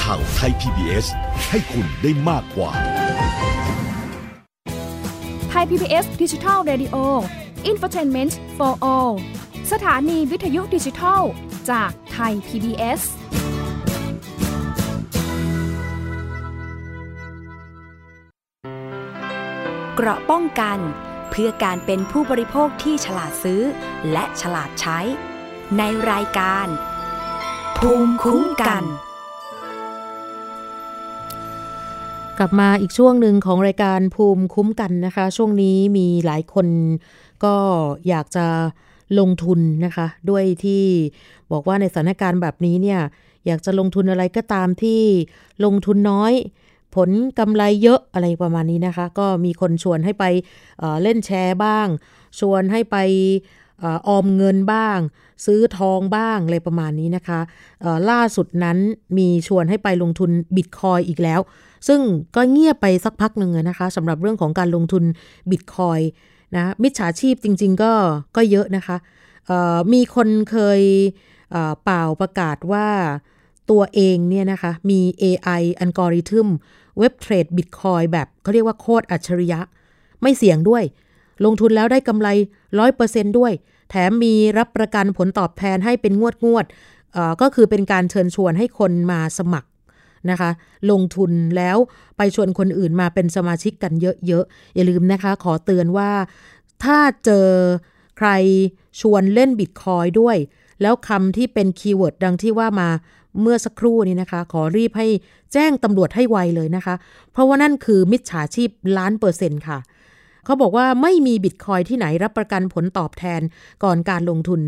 [0.00, 1.06] ข่าวไทย PBS
[1.50, 2.70] ให้คุณได้มากกว่า
[5.50, 6.96] ไทย PBS ดิจิทัล Radio
[7.70, 9.12] Infotainment for All
[9.72, 11.22] สถานีวิทยุดิจิทัล
[11.70, 13.02] จากไทย PBS
[19.96, 20.78] เกราะป้องกัน
[21.30, 23.62] เพื่อการเป็นผู้บริโภคที่ฉลาดซื้อ
[24.12, 24.98] และฉลาดใช้
[25.78, 26.66] ในรายการ
[27.78, 28.84] ภูมิคุ้มกัน
[32.38, 36.66] กลับมาอีกช่วงหนึ่งของรายการภูมิคุ้มกันนะคะ ช่วงนี้มีหลายคน
[37.44, 37.54] ก็
[38.08, 38.46] อยากจะ
[39.18, 40.84] ลงทุนนะคะ ด้วยที่
[41.52, 43.00] บอกว่าในสถานการณ์แบบนี้เนี่ย
[43.46, 45.00] อยากจะลงทุนอะไรก็ตามที่
[45.64, 46.32] ลงทุนน้อย
[46.94, 50.24] ผลกำไรเยอะอะไรประมาณนี้นะคะ ก็มีคนชวนให้ไป
[50.78, 51.86] เเล่นแชร์บ้าง
[52.40, 52.96] ชวนให้ไป
[53.84, 54.98] ออมเงินบ้าง
[55.46, 57.40] ซื้อทองบ้างอะไรประมาณนี้นะคะ
[58.10, 58.78] ล่าสุดนั้น
[59.18, 61.40] มีชวนให้ไปลงทุนบิตคอยอีกแล้ว
[61.88, 62.00] ซึ่ง
[62.36, 65.04] ก็เงียบไปสักพักหนึ่งนะคะสำหรับเรื่องของการลงทุน
[65.50, 66.00] บิตคอย
[66.56, 67.92] นะมิจฉาชีพจริง ๆ ก็
[68.36, 68.96] ก็เยอะนะคะ
[69.92, 70.82] มีคนเคย
[71.84, 72.88] เป่าประกาศว่า
[73.70, 76.48] ตัวเองเนี่ยนะคะมี AI อัลกอริทึม
[76.98, 79.60] เว็บเทรดบิตคอยแบบเขาเรียกว่าโคตรอัจฉริยะ
[80.22, 80.84] ไม่เสี่ยงด้วย
[81.44, 82.28] ลงทุนแล้วได้กำไร
[82.82, 83.52] 100%ด้วย
[83.90, 86.66] แถมมีรับประกันผลตอบแทนให้เป็นงวดงวด
[87.40, 89.68] ก็คือเป็นการเชิญชวนให้คนมาสมัคร
[90.30, 90.50] นะคะ
[90.90, 91.76] ลงทุนแล้ว
[92.16, 93.92] ไปชวนคนอื่นมาเป็นสมาชิกกัน
[94.26, 96.10] เยอะๆ อย่าลืมนะคะ ขอเตือนว่า
[96.84, 97.48] ถ้าเจอ
[98.18, 98.28] ใคร
[99.00, 100.36] ชวนเล่นบิตคอยน์ด้วย
[100.82, 102.88] แล้วคำที่เป็น keyword ดังที่ว่ามา
[103.40, 105.06] เมื่อสักครู่นี้นะคะ ขอรีบให้
[105.52, 106.94] แจ้งตำรวจให้ไวเลยนะคะ
[107.32, 109.78] เพราะว่านั่นคือมิจฉาชีพล้านเปอร์เซ็นต์ค่ะ
[110.44, 113.40] เขาบอกว่าไม่มีบิตคอยที่ไหนรับประกันผลตอบแทน
[113.84, 114.60] ก่อนการลงทุน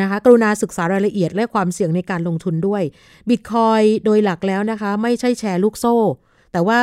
[0.00, 2.82] นะคะกรุณาศึกษารายละเอียดและความเสี่ยงในการลงทุนด้วย
[3.28, 5.96] บิตคอยโดยหลักแล้วนะคะ ไม่ใช่แชร์ลูกโซ่
[6.52, 6.80] แต่ว่า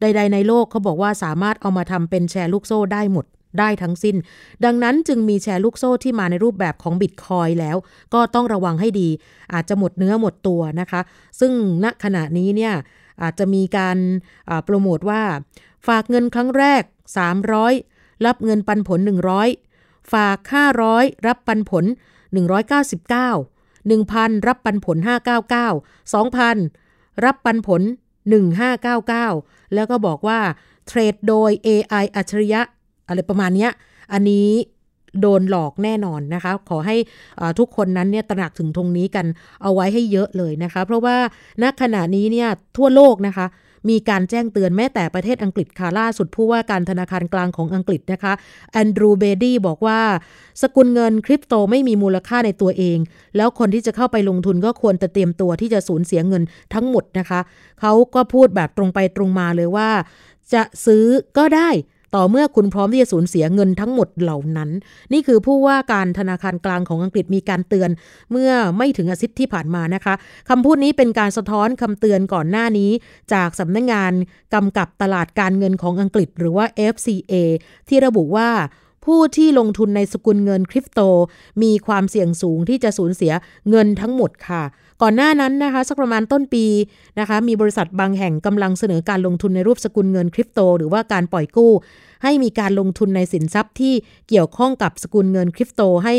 [0.00, 3.26] ใด ๆ ในโลกเขาบอกว่าสามารถเอามาทำเป็นแชร์ลูกโซ่ได้หมด
[3.58, 4.16] ได้ทั้งสิ้น
[4.64, 7.76] ดังนั้นจึงมีแชร์ลูกโซ่ที่มาในรูปแบบของบิตคอยแล้ว
[8.14, 9.08] ก็ต้องระวังให้ดี
[9.52, 11.00] อาจจะหมดเนื้อหมดตัวนะคะ
[11.40, 11.52] ซึ่ง
[11.84, 12.74] ณขณะนี้เนี่ย
[13.22, 13.98] อาจจะมีการ
[14.64, 15.22] โปรโมทว่า
[15.86, 16.82] ฝากเงินครั้งแรก
[17.54, 19.00] 300 รับเงินปันผล
[19.56, 20.38] 100 ฝาก
[20.82, 21.84] 500 รับปันผล
[22.36, 22.38] 199
[23.90, 24.96] 1,000 รับปันผล
[25.50, 27.82] 599 2,000 รับปันผล
[28.98, 30.38] 1599 แล้วก็บอกว่า
[30.86, 32.60] เทรดโดย AI อัจฉริยะ
[33.08, 33.68] อะไรประมาณนี้
[34.12, 34.48] อันนี้
[35.20, 36.96] โดนหลอกแน่นอนนะคะ ขอให้
[37.58, 39.26] ทุกคนนั้นเนี่ยตระหนักถึงตรงนี้กัน
[39.62, 41.16] เอาไว้ให้เยอะเลยนะคะ เพราะว่า
[41.62, 43.46] ณขณะนี้เนี่ยทั่วโลกนะคะ
[43.88, 48.32] มีการแจ้งเตือนแม้แต่ประเทศอังกฤษค่ะล่าสุดผู้ว่าการธนาคารกลางของอังกฤษนะคะ
[48.72, 50.00] แอนดรูว์ เบลีย์บอกว่า
[50.62, 52.98] สกุลเงินคริปโตไม่มีมูลค่าในตัวเอง
[53.36, 56.42] แล้วคนที่จะเข้าไปลงทุนก็ควรจะเตรียมตัวที่จะสูญเสียเงิน
[56.74, 57.40] ทั้งหมดนะคะ
[57.80, 59.90] เขาก็พูดแบบตรงไปตรงมาเลยว่า
[60.54, 61.04] จะซื้อ
[61.38, 61.70] ก็ได้
[62.14, 64.70] ต่อเมื่อคุณพร้อมที่จะสูญเสียเงินทั้งหมดเหล่านั้น
[65.12, 67.90] นี่คือผู้ว่าการธนาคารกลางของอังกฤษมีการเตือน
[68.30, 70.14] เมื่อไม่ถึงอาทิตย์ที่ผ่านมานะคะ
[70.48, 72.90] คำพูดนี้เป็นการสะท้อนคำเตือนก่อนหน้านี้
[73.32, 74.12] จากสำนักงงาน
[74.54, 77.34] กำกับตลาดการเงินของอังกฤษ หรือว่า FCA
[77.88, 78.50] ที่ระบุว่า
[79.06, 81.00] ผู้ที่ลงทุนในสกุลเงินคริปโต
[81.62, 83.32] มีความเสี่ยงสูงที่จะสูญเสีย
[83.70, 84.62] เงินทั้งหมดค่ะ
[85.02, 86.64] ก่อนหน้านั้นนะคะสักประมาณต้นปี
[87.18, 91.72] นะคะมีบริษัทบางแห่งกำลังเสนอการลงทุนในรูปสกุลเงินคริปโต หรือว่าการปล่อยกู้
[92.22, 93.94] ให้มีการลงทุนในสินทรัพย์ที่
[94.28, 96.14] เกี่ยวข้องกับสกุลเงินคริปโตให้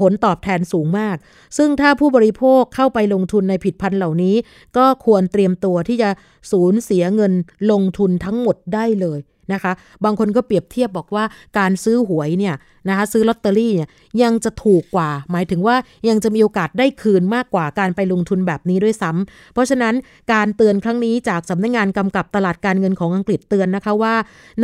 [0.00, 1.16] ผลตอบแทนสูงมาก
[1.56, 4.34] ซึ่งถ้าผู้บริโภคเข้าไปลงทุนในผิดพันธ์เหล่านี้
[4.76, 6.10] ก็ควรเตรียมตัวที่จะ
[6.52, 7.32] สูญเสียเงิน
[7.70, 9.18] ลงทุนทั้งหมดได้เลย
[9.52, 9.72] นะคะ
[10.04, 11.24] บางคนก็เปรียบเทียบบอกว่า
[11.58, 12.54] การซื้อหวยเนี่ย
[12.88, 13.88] นะคะซื้อลอตเตอรี่เนี่ย
[14.22, 15.76] ยังจะถูกกว่า หมายถึงว่า
[16.08, 19.94] ยังจะมีโอกาสได้คืนมากกว่าการไปลงทุนแบบนี้ด้วยซ้ำเพราะฉะนั้น
[20.32, 24.14] การเตือนครั้งนี้จากสำนักงงานกำกับตลาดการเงินของอังกฤษเตือนนะคะว่า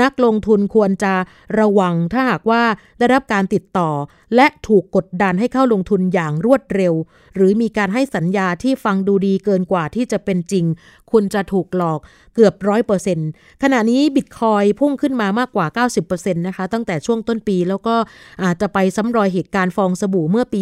[0.02, 1.14] นักลงทุนควรจะ
[1.60, 2.62] ระวังถ้าหากว่า
[2.98, 3.90] ได้รับการติดต่อ
[4.36, 6.94] และถูกกดดันให้เข้าลงทุนอย่างรวดเร็ว
[7.36, 10.64] หรือมีการให้สัญญาที่ฟังดูดีเกินกว่าที่จะเป็นจริง
[11.12, 12.00] คุณจะถูกหลอก
[12.34, 13.28] เกือบร้อยเปอร์เซ็นต์
[13.62, 17.94] ขณะนี้บิตคอยพุ่งขึ้นมามากกว่า 90%นะคะตั้งแต่ช่วงต้นปีแล้วก็
[18.42, 20.60] อาจจะไปซ้ำรอยเหตุการณ์ฟองสบู่เมื่อปี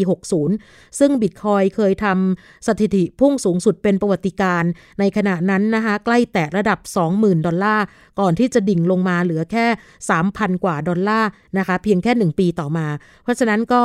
[0.49, 4.65] 60 ซึ่งบิตคอยเคยทำสถิติพุ่งสูงสุดเป็นประวัติการ
[5.01, 6.79] ในขณะนั้นนะคะใกล้แตะระดับ
[7.13, 7.85] 20,000 ดอลลาร์
[8.21, 9.67] ก่อนที่จะดิ่งลงมาเหลือแค่
[10.15, 11.29] 3,000 กว่าดอลลาร์
[11.59, 12.87] นะคะเพียงแค่ 1 ปีต่อมา
[13.23, 13.83] เพราะฉะนั้นก็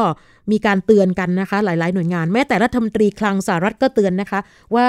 [0.51, 4.39] มีการเตือนกันนะคะหลาย ๆ หน่วยงาน แม้แต่รัฐมนตรีคลังสหรัฐก็เตือนนะคะ
[4.75, 4.87] ว่า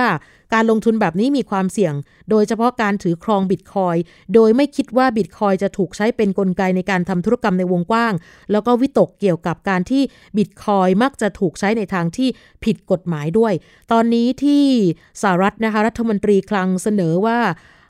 [0.55, 1.95] การลงทุนแบบนี้มีความเสี่ยง
[2.31, 3.97] โดยเฉพาะการถือครองบิตคอย
[4.35, 8.15] โดยไม่คิดว่าบิตคอยจะถูกใช้เป็นนกลไกในการทำธุรกรรมในวงกว้าง
[8.53, 10.03] แล้วก็วิตกเกี่ยวกับการที่
[10.37, 12.29] บิตคอยมักจะถูกใช้ในทางที่
[12.65, 13.53] ผิดกฎหมายด้วย
[13.93, 14.65] ตอนนี้ที่
[15.23, 17.39] สหรัฐนะคะรัฐมนตรีคลังเสนอว่า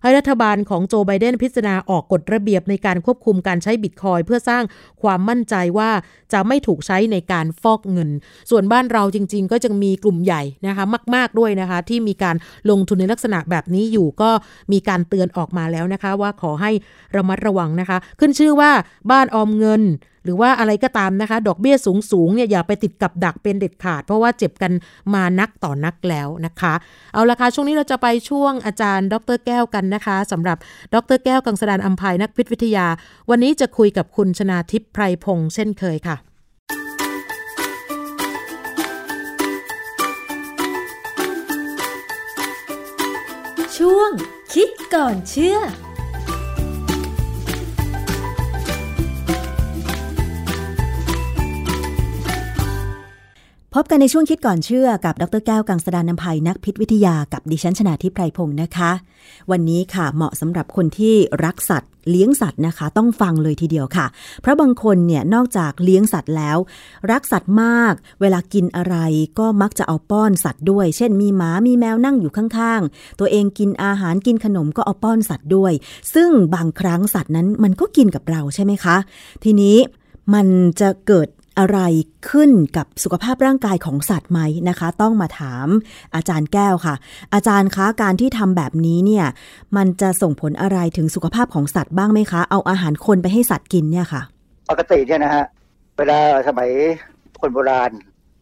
[0.02, 4.62] ให้รัฐบาลของโจไบเดนพิจารณาออกกฎระเบียบในการควบคุมการใช้บิตคอยเพื่อสร้าง
[5.02, 5.90] ความมั่นใจว่า
[6.32, 8.10] จะไม่ถูกใช้ในการฟอกเงิน
[8.50, 10.84] ส่วนบ้านเราจริง ๆ ก็จะมีกลุ่มใหญ่นะคะ
[11.14, 12.36] มาก ๆด้วยนะคะ ที่มีการ
[12.70, 14.30] ลงทุนในลักษณะแบบนี้อยู่ก็
[14.72, 16.70] มีการเตือนออกมาแล้วนะคะ ว่าขอให้
[17.16, 18.70] ระมัดระวังนะคะ ขึ้นชื่อว่า
[19.10, 19.82] บ้านออมเงิน
[20.24, 24.72] หรือว่าอะไรก็ตามนะคะ ดอกเบี้ยสูงสูงเนี่ยอย่าไปติดกับดักเป็นเด็ดขาด เพราะว่าเจ็บกัน
[25.14, 26.74] มานักต่อนักแล้วนะคะ
[27.12, 30.56] เอาละค่ะช่วงนี้เราจะไปช่วงอาจารย์ ดรแก้วกันนะคะสำหรับ
[30.94, 32.86] ดรแก้วกังสดานอัมภัยนักพิษวิทยา
[33.30, 36.16] วันนี้จะคุยกับคุณชนาทิพย์ไพรพงษ์เช่นเคยค่ะ
[43.78, 44.10] ช่วง
[44.54, 45.58] คิดก่อนเชื่อ
[53.76, 58.90] พบกันในช่วงคิดก่อนเชื่อกับดรแก้วกังสดานนภัยนักพิษวิทยากับดิฉันชนาทิพไพรพงศ์นะคะ
[59.50, 61.14] วันนี้ค่ะเหมาะสำหรับคนที่
[61.44, 64.06] รักสัตว์ เลี้ยงสัตว์นะคะ ต้องฟังเลยทีเดียวค่ะ
[64.40, 66.58] เพราะบางคนเนี่ยนอกจากเลี้ยงสัตว์แล้ว
[67.10, 68.96] รักสัตว์มาก เวลากินอะไร
[69.38, 75.72] ก็มักจะเอาป้อนสัตว์ด้วย เช่น มีหมามีแมวนั่งอยู่ข้างๆ ตัวเองกินอาหารกินขนมก็เอาป้อนสัตว์ด้วย
[76.14, 78.96] ซึ่งบางครั้งสัตว์นั้นมันก็กินกับเราใช่ไหมคะ
[79.44, 79.76] ทีนี้
[80.34, 80.46] มัน
[80.80, 81.28] จะเกิด
[81.58, 81.78] อะไร
[82.30, 85.66] ขึ้นกับสุขภาพร่างกายของสัตว์ไหมนะคะ ต้องมาถาม
[86.14, 86.94] อาจารย์แก้วค่ะ
[87.34, 89.26] อาจารย์คะการที่ทำแบบนี้เนี่ย
[89.76, 94.22] มันจะส่งผลอะไรถึงสุขภาพของสัตว์บ้างไหมคะ เอาอาหารคนไปให้สัตว์กินเนี่ยค่ะ
[94.70, 95.44] ปกติเนี่ยนะฮะ
[95.96, 96.68] เวลาสมัย
[97.40, 97.90] คนโบราณ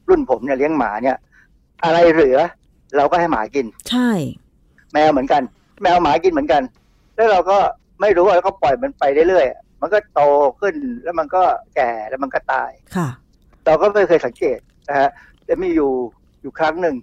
[0.09, 1.17] รุ่นผมเนี่ยเลี้ยงหมาเนี่ย
[1.85, 2.39] อะไรเหลือ
[2.97, 4.11] เราก็ให้หมากิน ใช่
[4.93, 5.43] แมวเหมือนกัน
[5.83, 6.63] แมวหมากินเหมือนกัน
[7.15, 7.59] แล้วเราก็
[8.01, 10.23] ไม่รู้แล้วก็ปล่อยมันไปเรื่อยๆ มันก็โต
[10.61, 11.43] ขึ้นแล้วมันก็
[11.77, 13.09] แก่แล้วมันก็ตายค่ะ
[13.65, 14.59] เราก็ไม่เคยสังเกต
[14.89, 15.09] นะฮะ
[15.45, 15.93] แต่มีอยู่
[16.41, 16.97] อยู่ครั้งหนึ่ง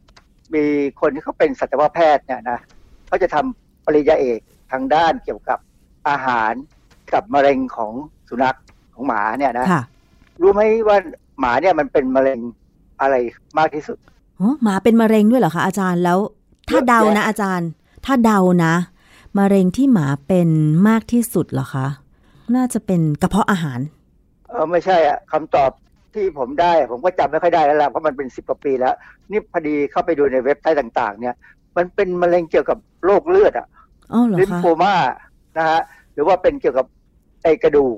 [0.55, 0.63] มี
[1.01, 2.59] คนที่เขาเป็นสัตวแพทย์เนี่ยนะ
[3.07, 4.39] เขาจะทำปริญญาเอก
[4.71, 5.59] ทางด้านเกี่ยวกับ
[6.09, 6.53] อาหาร
[7.13, 7.93] กับมะเร็งของ
[8.29, 8.57] สุนัข
[8.93, 9.83] ของหมาเนี่ยนะค่ะ
[10.41, 10.97] รู้ไหมว่า
[11.39, 12.39] หมาเนี่ยมันเป็นมะเร็ง
[13.01, 13.15] อะไร
[13.57, 13.97] มากที่สุด
[14.37, 16.19] โอ้หมาเป็นมะเร็งด้วยเหรอคะอาจารย์แล้ว
[16.69, 17.69] ถ้าเดานะอาจารย์
[18.05, 18.73] ถ้าเดานะ
[19.37, 20.49] มะเร็งที่หมาเป็น
[20.87, 21.87] มากที่สุดเหรอคะ
[22.55, 23.79] น่าจะเป็นกระเพาะอาหาร
[24.49, 25.71] เออไม่ใช่อะคำตอบ
[26.13, 28.95] ที่ผมได้ ผมก็จำไม่ค่อยได้แล้วล่ะเพราะมันเป็นสิบกว่าปีแล้ว
[29.31, 31.35] นี่พอดีเข้าไปดูในเว็บไซต์ต่าง ๆ เนี่ย
[31.77, 33.67] มันเป็นมะเร็งเกี่ยวกับโรคเลือดอะ
[34.13, 34.93] อ๋อเหรอคะ lymphoma
[35.57, 35.81] นะฮะ
[36.13, 36.85] หรือว่าเป็นเกี่ยวกับ
[37.43, 37.97] ไขกระดูก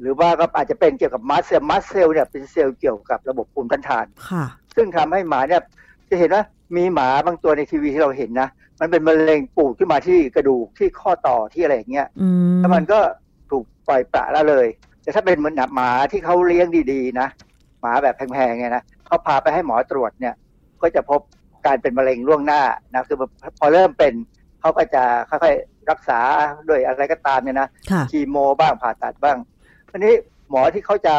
[0.00, 4.44] หรือว่าก็อาจจะเป็นเกี่ยวกับ mast cell mast cell เนี่ยเป็นเซลล์เกี่ยวกับระบบภูมิต้านทานค่ะ
[4.76, 5.62] ซึ่งทำให้หมาเนี่ย
[6.10, 6.42] จะเห็นว่า
[6.76, 8.48] มีหมาบางตัวในทีวีที่เราเห็นนะ
[8.80, 13.23] มันเป็นมะเร็งปูดขึ้นมาที่กระดูกที่ข้อต่อที่อะไรอย่างเงี้ยอืมแล้วมันก็ถูก
[13.88, 14.66] ปล่อยปละละเลย
[15.02, 17.28] แต่ถ้าเป็นเหมือนหมาที่เขาเลี้ยงดีๆนะ
[17.80, 20.34] หมาแบบแพงๆเนี่ยนะเขาพาไปให้หมอตรวจเนี่ย
[20.82, 21.20] ก็จะพบ
[21.66, 22.62] การเป็นมะเร็งล่วงหน้า
[22.92, 23.18] นะคือ
[23.58, 24.12] พอเริ่มเป็น
[24.60, 26.20] เขาก็จะค่อยๆรักษา
[26.68, 29.38] ด้วยอะไรก็ตามเนี่ยนะค่ะคีโมบ้างผ่าตัดบ้าง
[29.90, 30.14] ทีนี้
[30.50, 31.14] หมอที่เขาจะ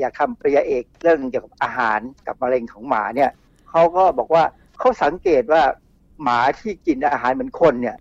[0.00, 3.30] อยากทำปริญญาเอกเรื่องเกี่ยวกับอาหารกับมะเร็งของหมาเนี่ย
[3.70, 4.44] เขาก็บอกว่า
[4.78, 5.62] เขาสังเกตว่า
[6.22, 7.96] หมาที่กินอาหารเหมือนคนเนี่ย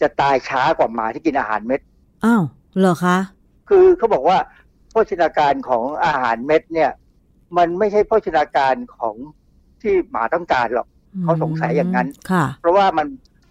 [0.00, 1.80] จะตายช้ากว่าหมาที่กินอาหารเม็ด
[2.24, 2.42] อ้าว
[2.78, 3.16] เหรอคะ
[3.72, 4.38] คือเขาบอกว่า
[4.90, 6.90] โภชนาการของอาหารเม็ดเนี่ย
[7.56, 9.14] มันไม่ใช่โภชนาการของ
[9.82, 10.86] ที่หมาต้องการหรอก
[11.22, 13.06] เขาสงสัยอย่างนั้นค่ะเพราะว่ามัน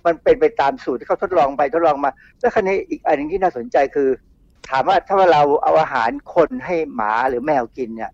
[0.06, 4.10] มันเป็นไปตามสูตรที่เขาทดลองไปทดลองมา แล้วคันนี้อีกอันหนึงที่น่าสนใจคือ
[4.70, 8.12] ถามว่าถ้าว่าเราเอาอาหารคนให้หมาหรือแมวกินเนี่ย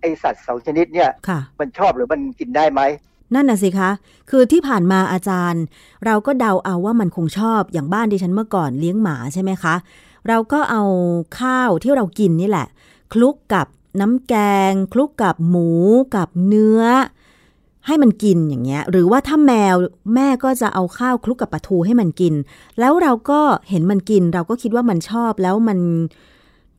[0.00, 2.80] ไอสัตว์สองชนิดเนี่ยค่ะมันชอบหรือมันกินได้ไหม
[3.34, 3.90] นั่นน่ะสิคะ
[4.30, 5.62] คือที่ผ่านมาอาจารย์
[6.06, 9.74] เราก็เดาเอาว่ามันคงชอบอย่างบ้านดิฉันเมื่อก่อนเลี้ยงหมาใช่ไหมคะ
[10.28, 10.82] เราก็เอา
[11.40, 12.66] ข้าวที่เรากินนี่แหละ
[13.12, 13.66] คลุกกับ
[14.00, 14.34] น้ำแก
[14.70, 15.70] ง คลุกกับหมู
[16.16, 16.82] กับเนื้อ
[17.86, 19.76] ให้มันกินอย่างเงี้ย หรือว่าถ้าแมว
[20.14, 22.34] แม่ก็จะเอาข้าวคลุกกับปลาทูให้มันกิน
[22.80, 25.78] แล้วเราก็เห็นมันกิน เราก็คิดว่ามันชอบแล้วมัน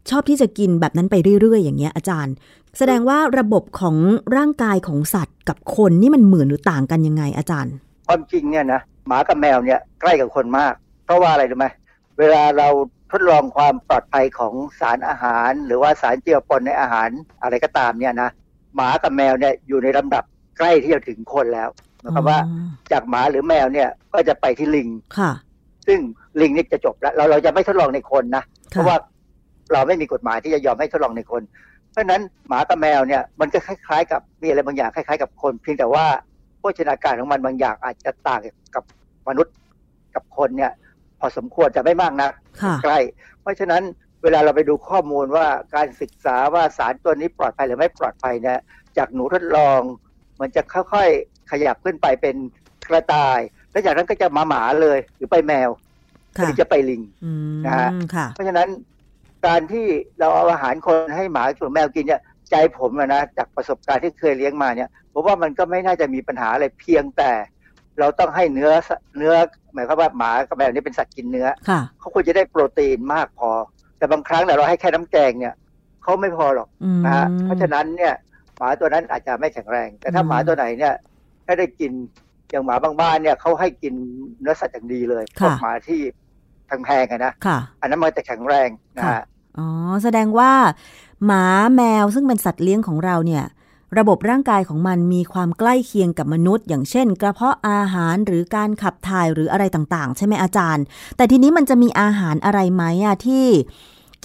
[0.09, 2.33] ชอบที่จะกินแบบนั้นไปเรื่อย ๆ อย่างเงี้ยอาจารย์
[2.77, 3.95] แสดงว่าระบบของ
[4.35, 7.73] ร่างกายของสัตว์กับคนนี่มันเหมือนหรือต่างกันยังไงอาจารย์
[8.07, 10.73] ความจริงเนี่ยนะหมากับแมวเนี่ยใกล้กับคนมาก
[11.05, 11.67] เพราะว่าอะไรรู้ไหม
[12.19, 12.67] เวลาเรา
[13.11, 17.09] ทดลองความปลอดภัยของสารอาหาร หรือว่าสารเจือปนในอาหาร
[17.41, 18.29] อะไรก็ตามเนี่ยนะ
[18.75, 20.23] หมากับแมวเนี่ยอยู่ในลำดับ
[20.57, 21.69] ใกล้ที่จะถึงคนแล้ว
[22.01, 22.39] หมายความว่า
[22.91, 25.31] จากหมาหรือแมวเนี่ยก็จะไปที่ลิงค่ะ
[25.87, 25.99] ซึ่ง
[26.41, 28.97] ลิงนี่จะจบแล้วเราเราจะไม่ทดลองในคนนะเพราะว่า
[29.73, 31.41] เราไม่มีกฎหมายที่จะยอมให้ทดลองในคน
[31.91, 36.05] เพราะฉะนั้นหมากับแมวเนี่ยมันก็คล้าย ๆ กับมีอะไรบางอย่างคล้าย ๆ กับคน เพียงแต่ว่า
[36.59, 38.39] โภชนาการของมันบางอย่างอาจจะต่าง
[38.75, 38.83] กับ
[39.27, 39.55] มนุษย์
[40.15, 40.71] กับคนเนี่ย
[41.19, 42.99] พอสมควรจะไม่มากนักค่ะใกล้
[43.41, 43.83] เพราะฉะนั้น
[44.23, 48.59] เวลาเราไปดูข้อมูลว่าการศึกษาว่าสารตัวนี้ปลอดภัยหรือไม่ปลอดภัยเนี่ย
[48.97, 49.81] จากหนูทดลอง
[50.39, 52.35] มันจะค่อยๆขยับขึ้นไปเป็น
[52.89, 53.39] กระต่าย
[53.71, 55.69] แล้วจากนั้นก็จะมาหมาเลยหรือไปแมว
[56.37, 58.69] ค่ะหรือจะไปลิงอืมนะฮะค่ะเพราะฉะนั้น
[59.47, 59.85] การที่
[60.19, 67.31] เราเอาอาหารคนให้หมาหรือแมวกินเนี่ยใจผมอะนะจากประสบการณ์ที่เคยเลี้ยงมาเนี่ยผมว่ามันก็ไม่น่าจะมีปัญหาอะไรเพียงแต่
[67.99, 69.33] เราต้องให้เนื้อสเนื้อ
[69.73, 73.49] หมายความว่าหมากับแมวนี่เป็นสัตว์กินเนื้อค่ะเขาควรจะได้โปรตีนมากพอ
[73.97, 75.53] แต่บางครั้งเนี่ยเราให้แค่น้ำแกงเนี่ย
[76.03, 78.13] เขาไม่พอหรอกอืมนะฮะเพราะฉะนั้นเนี่ย
[78.57, 80.93] หมาตัวนั้นอาจจะไม่แข็งแรง แต่ถ้าอืมหมาตัวไหนเนี่ย
[81.45, 81.91] ถ้าได้กิน
[82.51, 83.93] อย่างหมาบางบ้านเนี่ยเขาให้กิน
[84.41, 86.01] เนื้อสัตว์อย่างดีเลยพวกหมาที่
[86.85, 89.23] แพงๆอะนะค่ะอันนั้นมันจะแข็งแรงนะค่ะฮะ
[89.57, 89.67] อ๋อ
[90.03, 90.51] แสดงว่า
[91.25, 91.43] หมา
[91.75, 93.43] แมวซึ่งเป็นสัตว์เลี้ยงของเราเนี่ย
[93.97, 100.83] ระบบร่างกายของมันมีความใกล้เคียงกับมนุษย์ อย่างเช่น กระเพาะอาหารหรือการขับถ่ายหรืออะไรต่างๆ ใช่ไหมอาจารย์
[101.17, 103.45] แต่ทีนี้มันจะมีอาหารอะไรไหมอะที่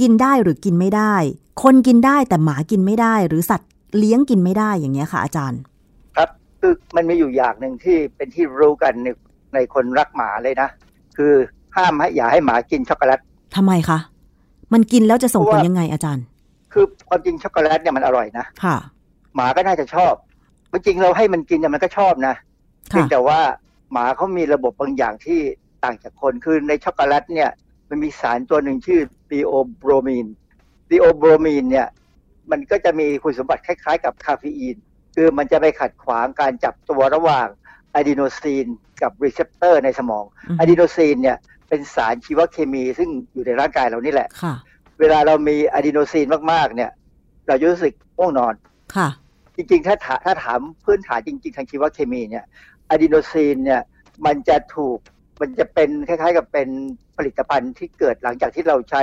[0.00, 1.14] กินได้หรือกินไม่ได้
[1.62, 5.60] คนกินได้แต่หมากินไม่ได้ หรือสัตว์เลี้ยงกินไม่ได้อย่างเงี้ยค่ะ อาจารย์
[6.16, 6.28] ครับ
[6.60, 9.08] คือมันมีอยู่อย่างหนึ่งที่เป็นที่รู้กันใน
[9.54, 10.68] ในคนรักหมาเลยนะ
[11.16, 11.32] คือ
[11.76, 13.20] ห้ามให้อย่าให้หมากินช็อกโกแลต
[13.56, 13.98] ทำไมคะ
[14.72, 16.24] มันกินแล้วจะส่งผลยังไงอาจารย์
[16.72, 18.76] คือความจริงช็อกโกแลตเนี่ยมันอร่อยนะค่ะ
[19.34, 20.14] หมาก็น่าจะชอบ
[20.72, 22.34] จริงๆเราให้มันกินเนี่ยมันก็ชอบนะ
[22.88, 23.40] เพียงแต่ว่า
[23.92, 25.40] หมาเขามีระบบบางอย่างที่
[25.84, 27.50] ต่างจากคนคือในช็อกโกแลตเนี่ย
[27.88, 29.00] มันมีสารตัวหนึ่งชื่อ
[29.30, 30.26] theobromine
[30.88, 31.88] theobromine เนี่ย
[32.50, 34.76] มันก็จะมีคุณสมบัติคล้ายๆ กับคาเฟอีน
[35.14, 37.48] คือมันจะไปขัดขวางการจับตัวระหว่าง
[37.94, 38.66] อะดีโนซีน
[39.02, 40.24] กับ receptor ในสมอง
[40.60, 41.36] อะดีโนซีนเนี่ย
[41.68, 44.54] เป็นสารชีวเคมีซึ่งอยู่ในร่างกายเรานี่แหละค่ะ
[45.00, 46.90] เวลาเรามีอะดีโนซีนมากๆ เนี่ย
[47.46, 48.54] เราจะรู้สึกง่วงนอน
[48.96, 49.08] ค่ะ
[49.56, 52.44] จริงๆ ถ้าถาถ้าถามพื้นฐานจริง ๆ ทางชีวเคมีเนี่ย
[52.90, 53.82] อะดีโนซีนเนี่ย
[54.26, 54.98] มันจะถูก
[55.40, 56.68] มันจะเป็นคล้ายๆ กับเป็น
[57.16, 59.02] ผลิตภัณฑ์ที่เกิดหลังจากที่เราใช้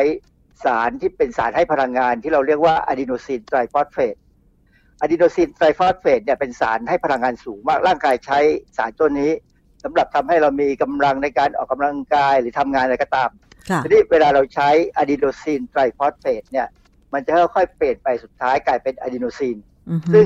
[0.64, 4.16] สารที่เป็นสารให้พลังงานที่เราเรียกว่า adenosine triphosphate
[5.02, 8.40] adenosine triphosphate เนี่ยเป็นสารให้พลังงานสูงมากร่างกายใช้
[8.78, 9.32] สารตัวนี้
[9.84, 13.30] สำหรับทำให้เรามีกำลังในการออกกำลังกายหรือทำงานอะไรก็ตาม
[13.84, 16.68] ทีนี้เวลาเราใช้adenosine triphosphate เนี่ย
[17.14, 19.58] มันจะค่อยๆเปลี่ยนไปสุดท้ายกลายเป็นอะดีโนซีน
[20.14, 20.26] ซึ่ง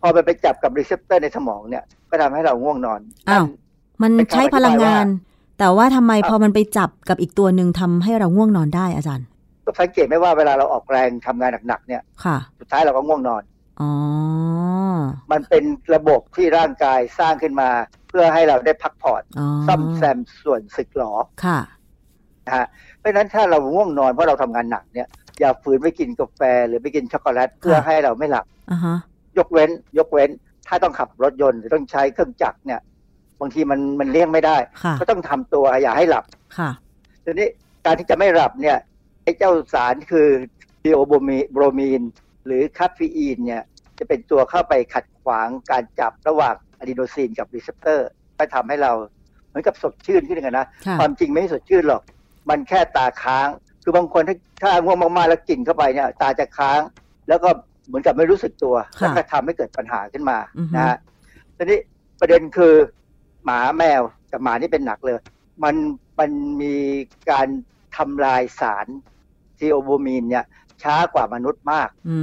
[0.00, 3.46] พอมันไปจับกับ receptor ในสมองเนี่ย ก็ทำให้เราง่วงนอนอ้าว
[4.02, 5.06] มันใช้พลังงาน
[5.58, 9.26] แต่ว่าทำไมพอมันไปจับกับอีกตัวหนึ่งทำให้เราง่วงนอนได้อาจารย์
[9.64, 13.42] ก็สังเกตไหมว่าเวลาเราออกแรงทำงานหนักๆเนี่ยค่ะ สุดท้ายเราก็ง่วงนอน
[13.80, 13.92] อ๋อ
[15.32, 15.64] มันเป็น
[15.94, 17.68] ระบบที่ร่างกายสร้างขึ้นมา
[18.08, 21.12] เพื่อให้เราได้พักผ่อนอ๋อซ่อมแซมส่วนสึกหรอ
[21.44, 21.60] ค่ะ
[22.46, 22.66] นะฮะ
[22.98, 25.08] เพราะฉะนั้นถ้าเราง่วงนอนเพราะเราทำงานหนักเนี่ย
[25.40, 28.96] อย่าฝืนไปกินกาแฟหรือไปกินช็อกโกแลตเพื่อให้เราไม่หลับอ่าฮะ
[29.38, 30.30] ยกเว้นยกเว้น
[30.68, 32.80] ถ้าต้องขับรถยนต์หรือต้องใช้เครื่องจักรเนี่ย
[33.40, 36.24] บางทีมันมันเลี่ยงไม่ได้ค่ะก็ต้องทำตัวอย่าให้หลับ
[36.58, 36.70] ค่ะ
[37.24, 37.48] ทีนี้
[37.84, 38.78] การที่จะไม่หลับเนี่ย
[39.22, 40.28] ไอ้เจ้าสารคือ
[40.84, 42.02] theobromine
[42.46, 43.62] หรือคาเฟอีนเนี่ย
[43.98, 48.08] จะเป็นตัวเข้าไปขัดขวางการจับระหว่างอะดีโนซีนกับ receptor
[48.38, 48.92] ก็ทำให้เรา
[49.48, 52.02] เหมือนกับสดชื่นขึ้นกันนะค่ะความจริงไม่สดชื่นหรอก
[52.50, 53.48] มันแค่ตาค้าง
[53.88, 56.80] คือบางคนถ้าถ้าง่วงมากๆแล้วกินเข้าไปเนี่ยตาจะค้าง
[57.28, 57.48] แล้วก็
[57.86, 60.96] เหมือนกับไม่รู้สึกตัวค่ะแล้วก็ทำให้เกิดปัญหาขึ้นมาอือฮึนะฮะ
[61.56, 61.78] ทีนี้
[62.20, 62.74] ประเด็นคือ
[63.44, 65.18] หมาแมวกับหมานี่เป็นหนักเลย
[65.64, 65.74] มัน
[66.18, 66.30] มัน
[66.62, 66.74] มี
[67.30, 67.46] การ
[67.96, 68.86] ทำลายสาร
[69.58, 70.44] ทีโอโบมีนเนี่ย
[70.82, 72.18] ช้ากว่ามนุษย์มาก อื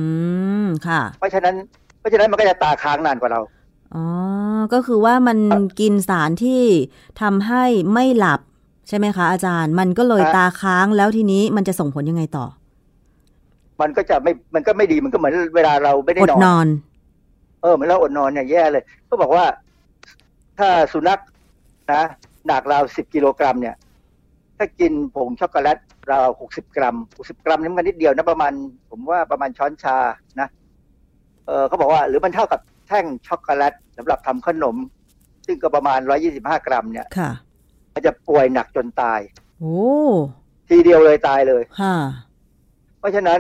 [0.64, 1.55] มค่ะ เพราะฉะนั้น
[1.99, 3.41] เพราะฉะนั้นมันก็จะตาค้างนานกว่าเรา
[3.95, 4.05] อ๋อ
[4.74, 5.39] ก็คือว่ามัน
[5.80, 6.61] กินสารที่
[7.22, 8.41] ทำให้ไม่หลับ
[8.88, 12.46] ใช่ไหมคะอาจารย์ มันก็เลยฮะตาค้างแล้วทีนี้มันจะส่งผลยังไงต่อ
[13.82, 16.68] มันก็จะไม่มันก็ไม่ดีมันก็เหมือนเวลาเราไม่ได้อดนอนนอน
[17.62, 19.46] เออเหมือนเราอดนอนเนี่ยแย่เลย ก็บอกว่า
[20.60, 21.20] ถ้าสุนัข
[21.94, 22.04] นะ
[22.48, 23.76] หนักราวสิบกิโลกรัมเนี่ย
[24.58, 25.78] ถ้ากินผงช็อกโกแลต
[26.12, 28.52] ราวหกสิบกรัมหกสิบกรัมนี่มันนิดเดียวนะประมาณ
[28.90, 29.98] ผมว่าประมาณช้อนชา
[30.40, 30.48] นะ
[31.46, 34.76] เออเขาบอกว่า หรือมันเท่ากับแท่งช็อกโกแลตสำหรับทำขนม
[35.46, 37.32] ซึ่งก็ประมาณร้อยยี่สิบห้ากรัมเนี่ยค่ะ
[37.94, 39.20] มันจะป่วยหนักจนตาย
[39.60, 39.78] โอ้
[40.70, 41.96] ทีเดียวเลยตายเลยค่ะ
[43.00, 43.39] เพราะฉะนั้น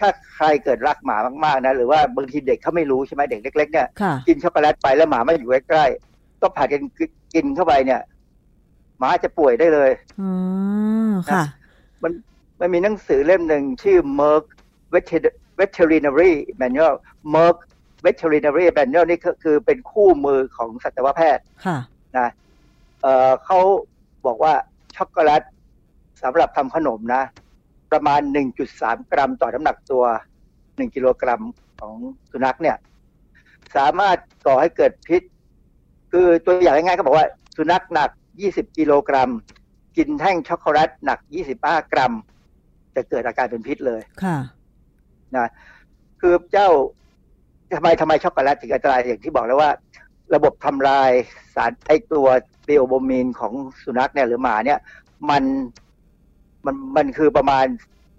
[0.00, 6.82] ถ้าใครเกิดรักหมามากๆนะหรือว่าบางทีเด็กเขาไม่รู้ใช่ไหมเด็กเล็กๆเนี่ยค่ะกินช็อกโกแลตไปแล้วหมามาอยู่ใกล้ๆก็ผลัดกัน
[7.34, 8.00] กินเข้าไปเนี่ย
[8.98, 9.90] หมาจะป่วยได้เลย
[10.20, 10.32] อ๋อ
[11.32, 11.44] ค่ะ
[12.02, 12.12] มัน
[12.60, 14.44] มันมีหนังสือเล่มหนึ่งชื่อ Merck
[14.92, 16.94] Veter- Veterinary Manual
[17.34, 17.56] Merck
[18.04, 21.78] Veterinary Manual นี่คือคือเป็นคู่มือของสัตวแพทย์ค่ะ
[22.18, 22.28] นะ
[23.02, 23.58] เอ่อเขา
[24.26, 24.52] บอกว่า
[24.96, 25.42] ช็อกโกแลต
[26.22, 27.22] สำหรับทำขนมนะ
[27.92, 28.20] ประมาณ
[28.66, 30.04] 1.3 กรัมต่อน้ำหนักตัว
[30.50, 31.42] 1 กิโลกรัม
[31.80, 31.94] ของ
[32.30, 32.76] สุนัขเนี่ย
[33.76, 35.22] สามารถก่อให้เกิดพิษ
[36.12, 37.26] คือตัวอย่างง่ายๆก็บอกว่า
[37.56, 38.10] สุนัขหนัก
[38.44, 39.30] 20 กิโลกรัม
[39.96, 41.18] กินแท่งช็อกโกแลตหนัก
[41.56, 42.12] 25 กรัม
[42.94, 44.36] จะเกิดอาการเป็นพิษเลย ค่ะ
[45.36, 45.48] นะ
[46.20, 46.68] คือเจ้า
[47.76, 49.70] ทำไมทำไมช็อกโกแลตถึงอันตรายอย่างที่บอกแล้วว่า
[50.34, 51.10] ระบบทำลาย
[51.54, 52.26] สารไอตัว
[52.64, 53.52] เบโอโบมีนของ
[53.82, 54.78] สุนัขเนี่ยหรือหมาเนี่ย
[55.30, 55.42] มัน
[56.66, 57.66] มันมันคือประมาณ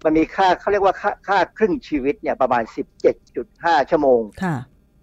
[0.04, 2.62] มันมีค่าเขาเรียกว่าค่าค่าครึ่งชีวิตเนี่ยประมาณ
[3.26, 4.56] 17.5 ชั่วโมงค่ะ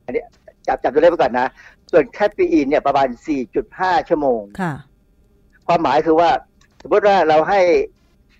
[0.05, 0.23] อันนี้
[0.67, 1.47] จับจับตัวเลขไปก่อนนะ
[1.91, 3.07] ส่วนแคปปีนเนี่ยประมาณ
[3.57, 4.73] 4.5 ชั่วโมงค่ะ
[5.67, 6.29] ความหมายคือว่า
[6.81, 7.59] สมมติว่าเราให้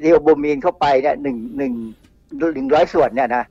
[0.01, 1.73] เรโอโบมีนเข้าไปเนี่ยหนึ่งหนึ่ง
[2.55, 3.43] หนึ่งร้อยส่วนเนี่ยนะ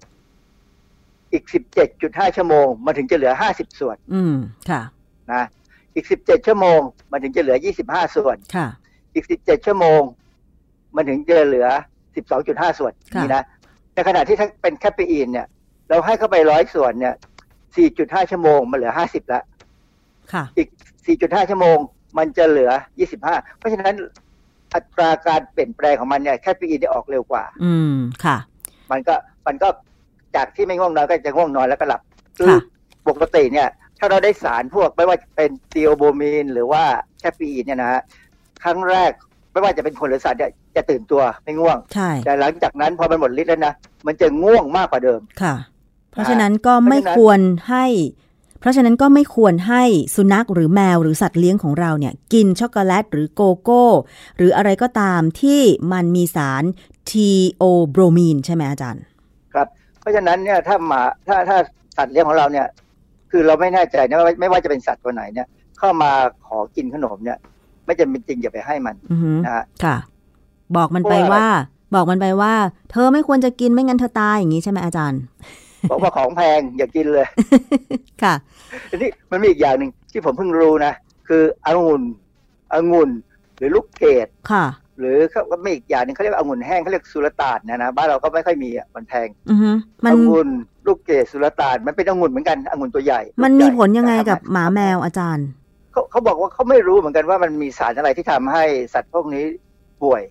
[1.33, 4.37] อีกสิบเจ็ดจุดห้าชั่วโมง มันถึงจะเหลือห้าสิบส่วน อืม
[4.71, 4.83] ค่ะ
[5.33, 5.43] นะ
[5.95, 8.69] อีกสิบเจ็ดชั่วโมง มันถึงจะเหลือยี่สิบห้าส่วนค่ะ
[9.15, 10.01] อีกสิบเจ็ดชั่วโมง
[10.97, 11.69] มันถึงจะเหลือ
[12.17, 13.45] สิบสองจุดห้าส่วนค่ะนี่นะ
[13.95, 15.47] ในขณะที่ถ้าเป็นคาเฟอีนเนี่ย
[15.89, 17.15] เราให้เข้าไปร้อยส่วนเนี่ย
[17.77, 19.43] สี่จุดห้าชั่วโมง มันเหลือห้าสิบละ
[20.33, 20.69] ค่ะอีก
[21.07, 21.79] 4.5 ชั่วโมง
[22.19, 22.71] มันจะเหลือ
[23.17, 23.95] 25 เพราะฉะนั้น
[24.75, 28.37] อัตราการเปลี่ยนแปลงของมันเนี่ยคาเฟอีนได้ออกเร็วกว่า อืมค่ะ
[28.91, 29.15] มันก็
[29.47, 29.69] มันก็
[30.37, 32.01] จากที่ไม่ง่วงนอนก็จะง่วงนอนแล้วก็หลับ
[32.39, 32.53] คือ
[33.09, 33.69] ปกติเนี่ย
[34.01, 36.85] ถ้าเราได้สารพวกไม่ว่าจะเป็น theobromine หรือว่า
[37.21, 38.03] caffeine เนี่ยนะฮะ
[38.63, 39.11] ครั้งแรก
[39.53, 43.75] ไม่ว่าจะเป็นคนหรือสัตว์เนี่ยจะตื่นตัวไม่ง่วงใช่แต่หลังจากนั้นพอมันหมดฤทธิ์แล้วนะ
[44.07, 45.55] มันจะง่วงมากกว่าเดิมค่ะ
[46.11, 47.41] เพราะฉะนั้นก็ไม่ควร
[47.71, 47.87] ให้
[48.61, 49.85] เพราะฉะนั้นก็ไม่ควรให้
[50.17, 53.85] สุนัขหรือแมวหรือสัตว์เลี้ยงของเราเนี่ย กินช็อกโกแลตหรือโกโก้
[54.37, 55.61] หรืออะไรก็ตามที่
[55.93, 56.63] มันมีสาร
[57.11, 59.03] theobromine ใช่ไหมอาจารย์
[59.55, 59.67] ครับ
[60.01, 61.59] เพราะฉะนั้นเนี่ยถ้าหมาถ้าถ้า
[61.97, 62.67] สัตว์เลี้ยงของเราเนี่ย
[63.31, 65.47] คือเราไม่แน่ใจนะว่าไม่ว่าจะเป็นสัตว์ตัวไหนเนี่ย
[65.79, 66.11] เข้ามา
[66.47, 67.39] ขอกินขนมเนี่ย
[67.87, 69.97] ไม่จำเป็นจริงอย่าไปให้มันอือฮึนะฮะค่ะ
[70.77, 71.49] บอกมันไปเพราะว่าว่า
[71.95, 72.55] บอกมันไปว่า
[72.91, 75.21] เธอไม่ควรจะกินไม่งั้นเธอตายอย่างนี้ใช่ไหมอาจารย์
[75.91, 77.27] บอกว่าของแพงอย่ากินเลย
[78.23, 78.35] ค่ะ
[78.91, 80.93] ทีนี้มันมีอีกอย่างหนึ่งที่ผมเพิ่งรู้นะ
[81.29, 82.03] คือองุ่น
[82.73, 83.11] องุ่น
[83.57, 84.65] หรือลูกเกดค่ะ
[85.01, 89.71] หรือเขาก็มีอีกอย่างหนึ่งเขาเรียกว่าองุ่นแห้งเขาเรียกสุลต่านนะนะบ้านเราก็ไม่ค่อยมีอะมันแพงอือฮึ
[90.05, 90.49] มันองุ่น
[90.87, 95.47] ลูกเกดสุลต่านมันเป็นองุ่นเหมือนกันองุ่นตัวใหญ่ มันมีลูกใหญ่ผลยังไงแต่ทำกับหมาแมวอาจารย์
[95.93, 99.45] เขาเขาบอกว่าเขาไม่รู้เหมือนกันว่ามันมีสารอะไรที่ทำให้สัตว์พวกนี้
[100.03, 100.23] ป่วย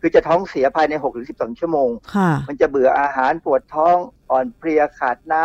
[0.00, 3.96] คือจะท้องเสียภายใน6หรือ12ชั่วโมงค่ะมันจะเบื่ออาหารปวดท้อง
[4.30, 5.44] อ่อนเพลียขาดน้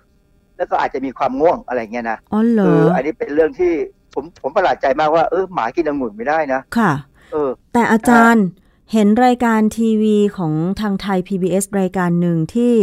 [0.00, 3.72] ำแล้วก็อาจจะมีความง่วงอะไรเงี้ยนะอ๋อเหรอคืออันนี้เป็นเรื่องที่
[4.14, 7.13] ผมผมประหลาดใจมากว่าเออหมากินองุ่นไม่ได้นะค่ะเออ
[7.72, 8.44] แต่อาจารย์
[8.92, 12.74] เห็นรายการทีวีของทางไทย PBS รายการหนึ่งที่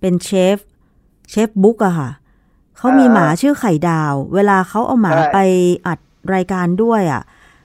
[0.00, 0.56] เป็นเชฟ
[1.30, 2.10] เชฟบุ๊กอะค่ะ
[2.76, 5.38] เขามีอ่าหมาชื่อไข่ดาว เวลาเขาเอาหมาใช่ไป
[5.86, 5.98] อัด
[6.34, 7.22] รายการด้วยอะ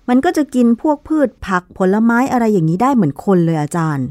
[0.09, 4.07] มันก็จะกินพวกพืชผักผลไม้อะไรอย่างนี้ได้เหมือนคนเลยอาจารย์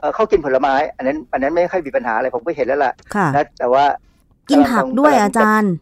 [0.00, 3.84] เออเขากินผลไม้ อันนั้น อันนั้นไม่ค่อยมีปัญหาอะไรผมก็เห็นแล้วล่ะค่ะนะแต่ว่า
[4.48, 5.72] กิกินผักด้วยอาจารย์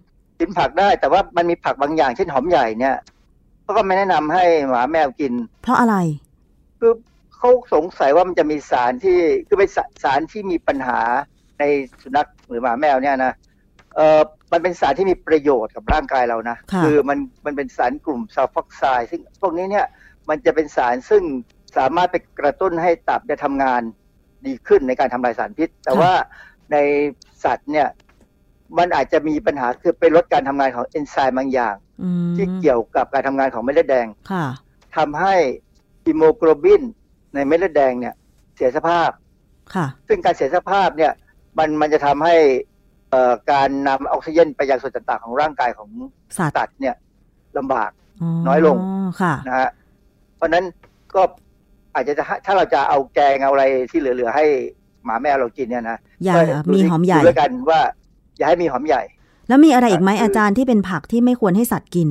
[0.41, 2.97] กินผักได้แต่ว่ามันมีผักบางอย่างเช่นหอมใหญ่เนี่ย
[3.71, 5.97] เขาก็ไม่แนะนำให้หมาแมวกิน เพราะอะไร
[6.81, 6.93] คือ
[7.37, 9.19] เขาสงสัยว่ามันจะมีสารที่
[9.49, 11.01] คือเป็นสาสารที่มีปัญหา
[11.59, 11.65] ใน
[12.03, 13.33] สุนัขหรือหมาแมวเนี่ยนะ
[13.97, 14.21] เออ
[14.53, 19.87] มันเป็นสารที่มีประโยชน์กับร่างกายเรานะค่ะอมันมันเป็นสารกลุ่มซัลฟอกไซด์ซึ่งพวกนี้เนี่ย
[20.29, 21.23] มันจะเป็นสารซึ่ง
[21.77, 23.83] สามารถไปกระตุ้นให้ตับจะทำงาน
[24.47, 26.13] ดีขึ้นในการทำลายสารพิษ แต่ว่า
[26.73, 26.77] ใน
[27.45, 27.89] สัตว์เนี่ย
[28.79, 34.47] มันอาจจะมีปัญหาคือไปลดการทำงานของเอนไซม์บางอย่างอืมที่เกี่ยวกับการทำงานของเม็ดเลือดแดงค่ะ
[34.97, 35.35] ทำให้
[36.05, 36.83] ฮีโมโกลบิน
[37.35, 38.15] ในเม็ดเลือดแดงเนี่ย
[38.57, 39.11] เสียสภาพ
[39.75, 41.13] ค่ะ ซึ่งการเสียสภาพเนี่ย
[41.59, 42.37] มันมันจะทำให้
[43.11, 45.89] เอ่อการนำออกซิเจนไปยังส่วนต่างๆของร่างกายของ
[46.39, 46.95] สัตว์สัตว์เนี่ย
[47.59, 47.91] ลำบาก
[48.47, 48.77] น้อยลง
[49.21, 49.71] ค่ะนะฮะ
[50.37, 50.65] เพราะฉะนั้น
[51.15, 51.23] ก็
[51.95, 52.13] อาจจะ
[52.47, 54.45] ถ้าเราจะเอาแกงเอาอะไรที่เหลือๆให้
[55.05, 57.81] หมาแมวเรากินเนี่ยนะอย่าก็ดูมีหอมใหญ่ดูด้วยกันว่า
[58.41, 59.03] อย่าให้มีหอมใหญ่
[59.49, 62.09] แล้วมีอะไรอีกไหมคือออาจารย์ที่เป็นผักที่ไม่ควรให้สัตว์กิน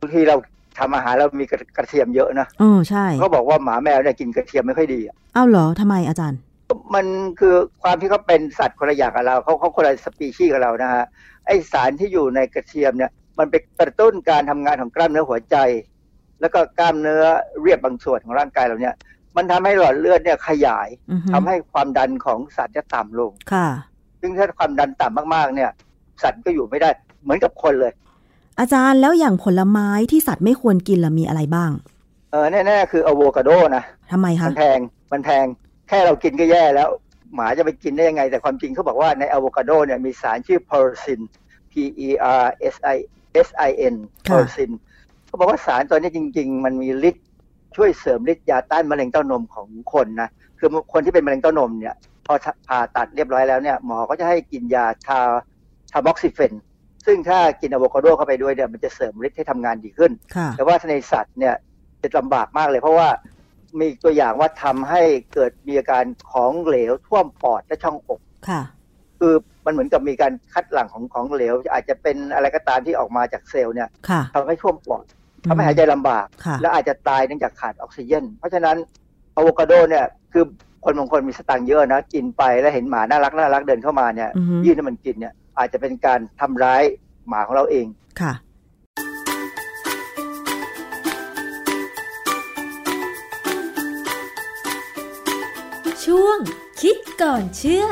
[0.00, 0.36] บางทีเรา
[0.78, 6.38] ทำอาหารเรามีกระกระเทียมเยอะนะเออใช่เขาบอกว่าหมาแมวเนี่ยกินกระเทียมไม่ค่อยดีอะเอ้าเหรอทำไมอาจารย์
[6.94, 7.06] มัน
[7.40, 11.04] คือความที่เขาเป็นสัตว์คนละอย่างกับเราเขาเขาคนละสปีชีส์กับเรานะฮะ
[11.46, 15.56] ไอสารที่อยู่ในกระเทียมเนี่ย มันไปกระตุ้นการทำงานของกล้ามเนื้อหัวใจ
[16.40, 17.24] แล้วก็กล้ามเนื้อ
[17.62, 18.94] เรียบบางส่วนของร่างกายเราเนี่ย
[19.36, 23.68] มันทำให้หลอดเลือดเนี่ยขยายอือฮึทำให้ความดันของสัตว์จะต่ำลงค่ะ
[24.20, 25.70] ซึ่งถ้าความดันต่ำมากๆเนี่ย
[26.22, 26.90] สัตว์ก็อยู่ไม่ได้
[27.22, 27.92] เหมือนกับคนเลย
[28.60, 31.70] อาจารย์แล้วอย่างผลไม้ที่สัตว์ไม่ควรกินล่ะมีอะไรบ้าง
[32.30, 34.78] เออแน่ๆคืออะโวคาโดนะทำไมคะมันแพง
[35.12, 35.46] มันแพง
[35.88, 36.88] แค่เรากินก็แย่แล้ว
[37.34, 41.20] หมาจะไปกินได้ยังไง แต่ความจริงเขาบอกว่าในอะโวคาโดเนี่ยมีสารชื่อ persin
[41.70, 41.72] P
[42.06, 42.08] E
[42.42, 42.96] R S I
[43.46, 43.94] S I N
[44.28, 44.70] ค่ะ persin
[45.26, 47.26] เขาบอกว่าสารตัวนี้จริง ๆ มันมีฤทธิ์
[47.76, 51.94] ช่วยเสริมฤทธิ์ยาต้านมะเร็งเต้านมของคนนะคือคนที่เป็นมะเร็งเต้านมเนี่ย
[52.28, 52.34] พอ
[52.68, 55.20] ผ่าตัดเรียบร้อยแล้วเนี่ยหมอก็จะให้กินยาทา
[55.92, 56.52] ทาบ็อกซิเฟน
[57.06, 61.54] ซึ่งถ้ากินอะโวคาโดเข้าไปด้วยเนี่ยมันจะเสริมฤทธิ์ให้ทำงานดีขึ้นค่ะแต่ว่าในสัตว์เนี่ย
[62.02, 63.08] จะลำบากมากเลยเพราะว่า
[63.80, 65.02] มีตัวอย่างว่าทำให้
[65.32, 68.62] เกิดมีอาการของเหลวท่วมปอดและช่องอกค่ะ
[69.18, 69.34] คือ
[69.66, 75.04] มันเหมือนกับมีการคัดหลั่งของของเหลว อาจจะเป็นอะไรก็ตามที่ออกมาจากเซลล์เนี่ยค่ะทำให้ท่วมปอด
[75.48, 78.76] ทำให้หายใจลำบากค่ะและอาจจะตายเนื่องจากขาดออกซิเจนเพราะฉะนั้น
[79.36, 80.44] อะโวคาโดเนี่ยคือ
[80.84, 86.82] คนบางคนมีสตางค์เยอะนะกินไปแล้วเห็นหมาน่ารักน่ารักเดินเข้ามาเนี่ยอือฮึยื่นให้มันกินเนี่ย อาจจะเป็นการทำร้าย
[87.28, 87.86] หมาของเราเอง
[88.20, 88.32] ค่ะ
[96.04, 96.38] ช่วง
[96.80, 97.84] คิดก่อนเชื่อ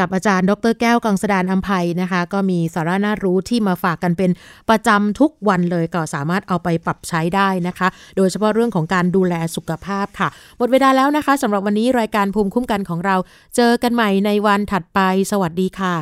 [0.00, 4.30] กับอาจารย์ ดรแก้วกังสดานอัมภัยนะคะ ก็มีสาระน่ารู้ที่มาฝากกันเป็น
[4.68, 10.28] ประจำทุกวันเลยก็สามารถเอาไปปรับใช้ได้นะคะ โดยเฉพาะเรื่องของการดูแลสุขภาพค่ะ
[10.58, 13.16] หมดเวลาแล้วนะคะสำหรับวันนี้รายการภูมิคุ้มกันของเรา
[13.56, 15.94] เจอกันใหม่ในวันถัดไป สวัสดีค่ะ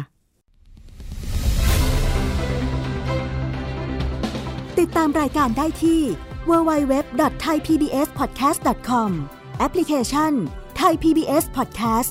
[4.78, 6.00] ติดตามรายการได้ที่
[6.50, 9.10] www.thaipbspodcast.com
[9.58, 10.32] แอปพลิเคชัน
[10.76, 12.10] ไทย PBS Podcast